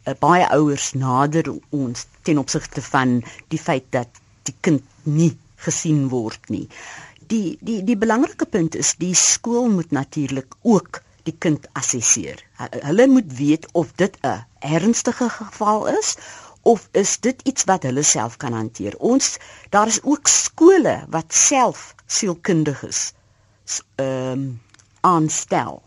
uh, 0.07 0.13
baie 0.19 0.43
ouers 0.49 0.91
nader 0.93 1.55
ons 1.69 2.05
ten 2.21 2.37
opsigte 2.37 2.81
van 2.81 3.23
die 3.47 3.59
feit 3.59 3.87
dat 3.89 4.09
die 4.43 4.55
kind 4.59 4.83
nie 5.03 5.37
gesien 5.65 6.09
word 6.09 6.49
nie. 6.53 6.67
Die 7.31 7.57
die 7.61 7.79
die 7.87 7.97
belangrike 7.97 8.45
punt 8.45 8.75
is 8.75 8.95
die 9.01 9.15
skool 9.15 9.69
moet 9.69 9.91
natuurlik 9.95 10.55
ook 10.61 11.01
die 11.27 11.35
kind 11.45 11.67
assesseer. 11.77 12.41
Hulle 12.57 13.07
moet 13.07 13.33
weet 13.37 13.67
of 13.77 13.91
dit 14.01 14.17
'n 14.21 14.45
ernstige 14.59 15.29
geval 15.29 15.87
is 15.87 16.15
of 16.61 16.89
is 16.91 17.19
dit 17.19 17.41
iets 17.43 17.63
wat 17.69 17.83
hulle 17.83 18.03
self 18.03 18.37
kan 18.37 18.53
hanteer. 18.53 18.97
Ons 18.97 19.37
daar 19.69 19.87
is 19.87 20.01
ook 20.03 20.27
skole 20.27 20.95
wat 21.09 21.33
self 21.33 21.95
sielkundiges 22.05 23.13
ehm 23.95 24.31
um, 24.31 24.61
aanstel. 25.01 25.81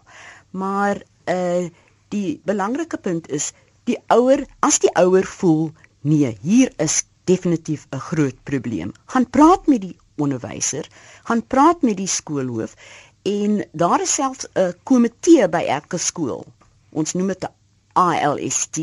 Maar 0.51 1.03
uh 1.25 1.67
die 2.09 2.41
belangrike 2.45 2.97
punt 2.97 3.29
is 3.29 3.53
die 3.85 3.99
ouer 4.07 4.45
as 4.61 4.79
die 4.79 4.93
ouer 4.95 5.27
voel 5.27 5.73
nee, 6.01 6.37
hier 6.41 6.73
is 6.77 7.03
definitief 7.25 7.87
'n 7.91 7.99
groot 7.99 8.39
probleem. 8.43 8.93
Gaan 9.07 9.31
praat 9.31 9.67
met 9.67 9.81
die 9.81 9.97
onderwyser, 10.17 10.89
gaan 11.23 11.47
praat 11.47 11.83
met 11.83 11.97
die 11.97 12.07
skoolhoof 12.07 12.75
en 13.23 13.65
daar 13.73 14.01
is 14.01 14.15
selfs 14.15 14.47
'n 14.55 14.75
komitee 14.83 15.49
by 15.49 15.65
elke 15.67 15.99
skool. 15.99 16.45
Ons 16.91 17.13
noem 17.13 17.27
dit 17.27 17.45
'n 17.45 17.53
ILST 17.95 18.79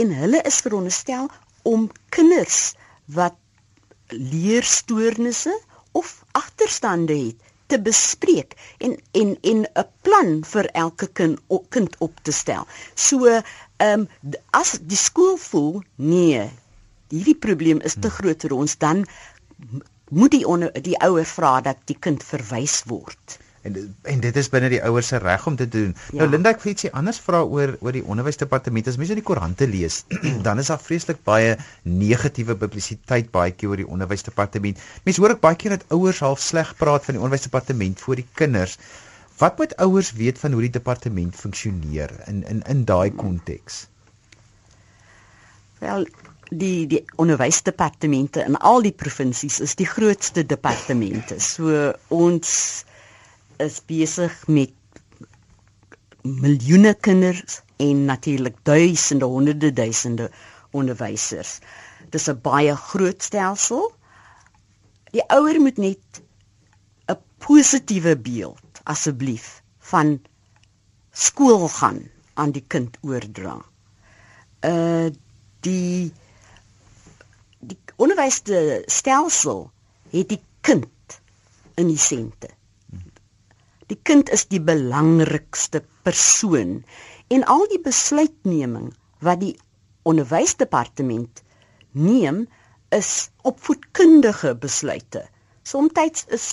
en 0.00 0.14
hulle 0.20 0.40
is 0.42 0.60
veronderstel 0.60 1.30
om 1.62 1.90
kinders 2.08 2.74
wat 3.04 3.34
leerstoornisse 4.08 5.60
of 5.92 6.24
agterstande 6.32 7.16
het 7.26 7.36
te 7.66 7.80
bespreek 7.80 8.56
en 8.78 8.96
en 9.12 9.38
en 9.40 9.60
'n 9.82 9.88
plan 10.02 10.44
vir 10.44 10.66
elke 10.84 11.06
kind 11.06 11.40
kind 11.68 11.96
op 11.98 12.18
te 12.22 12.32
stel. 12.32 12.66
So 12.94 13.26
ehm 13.26 13.42
um, 14.00 14.08
as 14.50 14.78
die 14.82 14.96
skool 14.96 15.36
voel 15.36 15.82
nee, 15.96 16.50
hierdie 17.12 17.38
probleem 17.38 17.82
is 17.84 17.98
te 17.98 18.08
hmm. 18.08 18.16
groot 18.18 18.48
vir 18.48 18.56
ons 18.56 18.76
dan 18.80 19.06
moet 20.12 20.34
die 20.34 20.44
onder, 20.48 20.72
die 20.84 20.98
ouer 21.04 21.28
vra 21.28 21.60
dat 21.64 21.80
die 21.88 21.96
kind 21.96 22.24
verwys 22.26 22.82
word. 22.90 23.38
En 23.62 23.76
en 24.10 24.20
dit 24.20 24.36
is 24.36 24.48
binne 24.50 24.68
die 24.72 24.80
ouers 24.82 25.12
se 25.12 25.18
reg 25.22 25.44
om 25.46 25.56
te 25.56 25.68
doen. 25.70 25.94
Ja. 26.10 26.18
Nou 26.18 26.26
Linda, 26.32 26.50
ek 26.50 26.64
wil 26.64 26.72
ietsie 26.72 26.90
anders 26.98 27.20
vra 27.22 27.44
oor 27.46 27.76
oor 27.78 27.94
die 27.94 28.02
onderwysdepartement. 28.02 28.90
As 28.90 28.98
mense 28.98 29.14
in 29.14 29.20
die 29.20 29.26
koerante 29.26 29.68
lees, 29.70 30.00
dan 30.46 30.58
is 30.58 30.72
daar 30.72 30.82
vreeslik 30.82 31.22
baie 31.28 31.54
negatiewe 31.86 32.56
publisiteit 32.58 33.30
baie 33.34 33.54
keer 33.54 33.70
oor 33.72 33.82
die 33.84 33.86
onderwysdepartement. 33.86 34.82
Mense 35.06 35.22
hoor 35.22 35.36
ook 35.36 35.44
baie 35.46 35.60
keer 35.62 35.76
dat 35.76 35.86
ouers 35.94 36.24
half 36.26 36.42
sleg 36.42 36.74
praat 36.80 37.06
van 37.06 37.16
die 37.16 37.22
onderwysdepartement 37.22 38.02
voor 38.02 38.18
die 38.18 38.26
kinders. 38.40 38.76
Wat 39.38 39.56
moet 39.58 39.76
ouers 39.86 40.12
weet 40.18 40.42
van 40.42 40.52
hoe 40.52 40.66
die 40.66 40.74
departement 40.74 41.38
funksioneer 41.38 42.12
in 42.26 42.42
in 42.50 42.66
in 42.66 42.84
daai 42.84 43.14
konteks? 43.14 43.86
Wel, 45.82 46.06
die 46.52 46.86
die 46.86 47.00
onderwysdepartemente 47.16 48.42
in 48.44 48.56
al 48.56 48.82
die 48.84 48.92
provinsies 48.92 49.60
is 49.64 49.74
die 49.78 49.86
grootste 49.88 50.44
departemente. 50.46 51.38
So 51.40 51.92
ons 52.12 52.84
is 53.62 53.80
besig 53.88 54.34
met 54.48 54.72
miljoene 56.22 56.94
kinders 56.94 57.60
en 57.82 58.04
natuurlik 58.04 58.58
duisende 58.68 59.24
honderde 59.26 59.72
duisende 59.72 60.28
onderwysers. 60.70 61.58
Dis 62.10 62.28
'n 62.28 62.40
baie 62.42 62.76
groot 62.76 63.22
stelsel. 63.22 63.92
Die 65.12 65.24
ouer 65.28 65.60
moet 65.60 65.78
net 65.78 66.22
'n 67.08 67.18
positiewe 67.38 68.16
beeld 68.16 68.82
asseblief 68.84 69.62
van 69.78 70.20
skool 71.12 71.68
gaan 71.68 72.10
aan 72.34 72.52
die 72.52 72.64
kind 72.68 72.98
oordra. 73.02 73.56
Uh 74.64 75.10
die 75.62 76.12
onderwysstelsel 78.02 79.62
het 80.16 80.28
die 80.34 80.42
kind 80.60 81.20
in 81.80 81.88
die 81.88 82.00
sentrum 82.00 82.58
Die 83.92 83.98
kind 84.08 84.30
is 84.32 84.46
die 84.48 84.60
belangrikste 84.64 85.82
persoon 86.06 86.70
en 87.36 87.42
al 87.54 87.66
die 87.68 87.80
besluitneming 87.84 88.86
wat 89.26 89.42
die 89.42 89.52
onderwysdepartement 90.08 91.42
neem 92.06 92.38
is 92.96 93.10
opvoedkundige 93.50 94.54
besluite. 94.62 95.26
Somstyds 95.68 96.24
is 96.38 96.46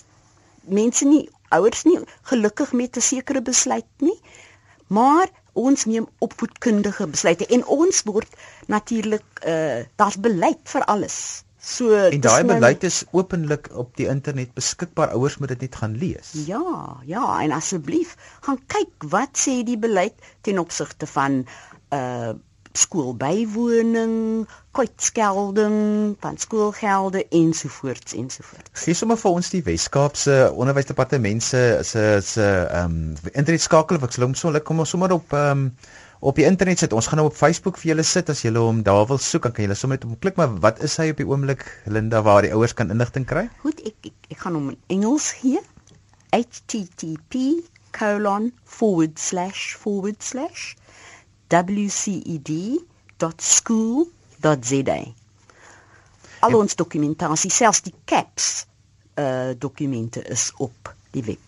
mense 0.79 1.07
nie 1.07 1.23
ouers 1.55 1.85
nie 1.87 2.01
gelukkig 2.33 2.75
met 2.81 2.99
'n 2.99 3.07
sekere 3.07 3.41
besluit 3.51 4.05
nie, 4.09 4.19
maar 4.87 5.31
ons 5.59 5.85
neem 5.89 6.07
opvoedkundige 6.25 7.07
besluite 7.11 7.47
en 7.55 7.65
ons 7.65 8.01
word 8.07 8.39
natuurlik 8.71 9.43
uh 9.43 9.83
daar's 9.99 10.19
beleid 10.19 10.63
vir 10.73 10.85
alles. 10.95 11.19
So 11.59 11.91
en 11.91 12.21
daai 12.23 12.43
beleid 12.47 12.83
is 12.87 13.03
openlik 13.11 13.67
op 13.75 13.91
die 13.99 14.07
internet 14.07 14.53
beskikbaar. 14.55 15.11
Ouers 15.17 15.37
moet 15.37 15.51
dit 15.53 15.67
net 15.67 15.75
gaan 15.75 15.97
lees. 15.99 16.31
Ja, 16.47 16.99
ja, 17.05 17.25
en 17.43 17.51
asseblief 17.51 18.15
gaan 18.47 18.61
kyk 18.71 19.09
wat 19.11 19.35
sê 19.35 19.59
die 19.67 19.77
beleid 19.77 20.15
ten 20.47 20.59
opsigte 20.63 21.09
van 21.17 21.43
uh 21.95 22.37
skoolbywoning, 22.77 24.47
kwytskelding, 24.71 26.15
van 26.19 26.37
skoolgelde 26.37 27.27
ensovoorts 27.29 28.13
ensovoorts. 28.13 28.83
Gee 28.83 28.93
sommer 28.93 29.17
vir 29.17 29.31
ons 29.31 29.49
die 29.49 29.63
Wes-Kaapse 29.65 30.35
onderwysdepartement 30.53 31.43
se 31.43 31.63
se 31.83 32.03
se 32.25 32.45
ehm 32.45 32.99
um, 32.99 33.31
internet 33.33 33.61
skakel 33.61 33.97
of 33.97 34.05
ek 34.05 34.13
sal 34.13 34.27
hom 34.27 34.35
so 34.37 34.51
lekker 34.53 34.67
kom 34.67 34.85
ons 34.85 34.93
sommer 34.95 35.15
op 35.17 35.33
ehm 35.33 35.65
um, 35.65 35.71
op 36.19 36.35
die 36.35 36.45
internet 36.45 36.79
sit. 36.79 36.93
Ons 36.93 37.07
gaan 37.07 37.21
nou 37.21 37.29
op 37.29 37.35
Facebook 37.35 37.77
vir 37.79 37.93
julle 37.93 38.03
sit 38.03 38.29
as 38.29 38.43
julle 38.43 38.59
hom 38.59 38.83
daar 38.83 39.05
wil 39.07 39.17
soek, 39.23 39.43
dan 39.47 39.55
kan 39.55 39.63
julle 39.63 39.77
sommer 39.79 39.97
net 39.97 40.05
op 40.11 40.19
klik, 40.19 40.35
maar 40.35 40.57
wat 40.65 40.83
is 40.83 40.97
hy 40.99 41.09
op 41.13 41.21
die 41.21 41.27
oomblik 41.27 41.63
Linda 41.85 42.21
waar 42.21 42.43
die 42.43 42.53
ouers 42.53 42.75
kan 42.75 42.91
inligting 42.91 43.25
kry? 43.25 43.47
Goed, 43.63 43.79
ek 43.87 44.11
ek, 44.11 44.15
ek 44.35 44.41
gaan 44.43 44.59
hom 44.59 44.69
in 44.75 44.79
Engels 44.99 45.31
gee. 45.39 45.63
http 46.35 47.63
wced.school.za 51.49 53.13
Al 56.39 56.55
ons 56.55 56.75
dokumentasie, 56.79 57.51
selfs 57.51 57.81
die 57.83 57.95
caps 58.05 58.65
uh 59.19 59.51
dokumente 59.59 60.21
is 60.31 60.53
op 60.57 60.95
die 61.11 61.23
web. 61.23 61.39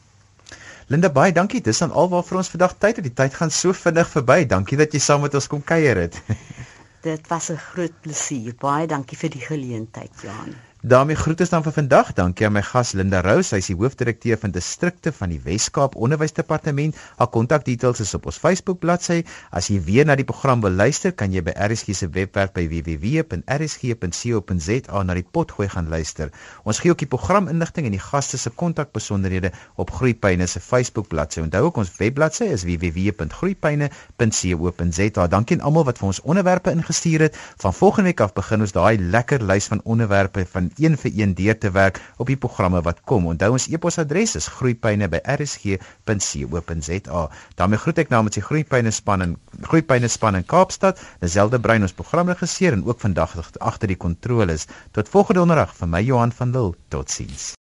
Linda 0.91 1.09
baie 1.09 1.31
dankie. 1.31 1.61
Dis 1.63 1.79
dan 1.79 1.91
alwaar 1.95 2.25
vir 2.27 2.37
ons 2.41 2.49
vandag 2.51 2.73
tyd 2.77 2.95
het. 2.99 3.05
Die 3.07 3.13
tyd 3.15 3.33
gaan 3.37 3.51
so 3.55 3.71
vinnig 3.71 4.09
verby. 4.11 4.43
Dankie 4.45 4.77
dat 4.81 4.91
jy 4.91 4.99
saam 4.99 5.21
met 5.23 5.37
ons 5.39 5.47
kom 5.47 5.63
kuier 5.63 5.95
het. 6.03 6.19
Dit 7.07 7.29
was 7.31 7.49
'n 7.49 7.61
groot 7.71 7.95
plesier. 8.01 8.53
Baie 8.59 8.87
dankie 8.87 9.17
vir 9.17 9.29
die 9.29 9.45
geleentheid, 9.45 10.11
Johan 10.21 10.70
daarmee 10.82 11.15
groete 11.15 11.46
dan 11.50 11.63
vir 11.63 11.72
vandag. 11.72 12.13
Dankie 12.17 12.46
aan 12.46 12.54
my 12.56 12.62
gas 12.65 12.91
Linda 12.98 13.22
Rose, 13.22 13.50
sy 13.52 13.58
is 13.62 13.67
die 13.70 13.76
hoofdirekteur 13.78 14.38
van 14.41 14.52
distrikte 14.52 15.12
van 15.13 15.30
die 15.30 15.41
Wes-Kaap 15.44 15.96
Onderwysdepartement. 15.96 16.96
Haar 17.20 17.28
kontakbesonderhede 17.30 18.00
is 18.02 18.13
op 18.17 18.26
ons 18.26 18.38
Facebook 18.41 18.80
bladsy. 18.82 19.24
As 19.54 19.70
jy 19.70 19.78
weer 19.86 20.06
na 20.10 20.15
die 20.17 20.26
program 20.26 20.62
wil 20.65 20.74
luister, 20.74 21.13
kan 21.13 21.30
jy 21.34 21.41
by 21.46 21.54
RSG 21.54 21.94
se 21.94 22.10
webwerf 22.10 22.52
by 22.56 22.67
www.rsg.co.za 22.72 25.04
na 25.06 25.13
die 25.13 25.24
potgooi 25.24 25.70
gaan 25.70 25.89
luister. 25.94 26.32
Ons 26.65 26.80
gee 26.82 26.91
ook 26.91 26.98
die 27.04 27.13
programinligting 27.13 27.86
en 27.86 27.91
die 27.94 28.02
gaste 28.02 28.38
se 28.41 28.50
kontakbesonderhede 28.50 29.52
op 29.78 29.94
Groepyne 30.00 30.48
se 30.50 30.60
Facebook 30.60 31.08
bladsy. 31.13 31.41
Onthou 31.46 31.63
ook 31.70 31.78
ons 31.84 31.94
webbladsy 32.00 32.44
is 32.58 32.65
www.groepyne.co.za. 32.65 35.28
Dankie 35.28 35.58
aan 35.60 35.65
almal 35.70 35.86
wat 35.86 35.98
vir 36.02 36.08
ons 36.10 36.24
onderwerpe 36.26 36.74
ingestuur 36.74 37.30
het. 37.30 37.38
Van 37.62 37.70
volgende 37.74 38.10
week 38.10 38.22
af 38.26 38.34
begin 38.34 38.65
ons 38.65 38.74
daai 38.74 38.98
lekker 38.98 39.46
lys 39.46 39.70
van 39.70 39.78
onderwerpe 39.86 40.41
van 40.50 40.70
een 40.77 40.97
vir 40.97 41.12
een 41.15 41.34
deur 41.34 41.57
te 41.57 41.71
werk 41.71 42.01
op 42.17 42.27
die 42.27 42.38
programme 42.38 42.81
wat 42.81 43.01
kom. 43.03 43.27
Onthou 43.27 43.51
ons 43.51 43.67
e-posadres 43.67 44.36
is 44.36 44.47
groeipyne@rsg.co.za. 44.47 47.29
daarmee 47.55 47.79
groet 47.79 47.97
ek 47.97 48.10
namens 48.10 48.36
die 48.36 48.43
groeipyne 48.43 48.91
span 48.91 49.21
en 49.21 49.38
groeipyne 49.62 50.07
span 50.07 50.36
in 50.36 50.45
Kaapstad, 50.45 51.01
Lazelde 51.19 51.60
Brein 51.60 51.81
ons 51.81 51.93
programregisseur 51.93 52.73
en 52.73 52.86
ook 52.86 52.99
vandag 52.99 53.51
agter 53.60 53.88
die 53.88 53.97
kontroles. 53.97 54.65
Tot 54.91 55.10
volgende 55.10 55.39
donderdag 55.39 55.75
vir 55.75 55.88
my 55.88 56.01
Johan 56.01 56.31
van 56.31 56.51
Lille. 56.51 56.73
Totsiens. 56.89 57.53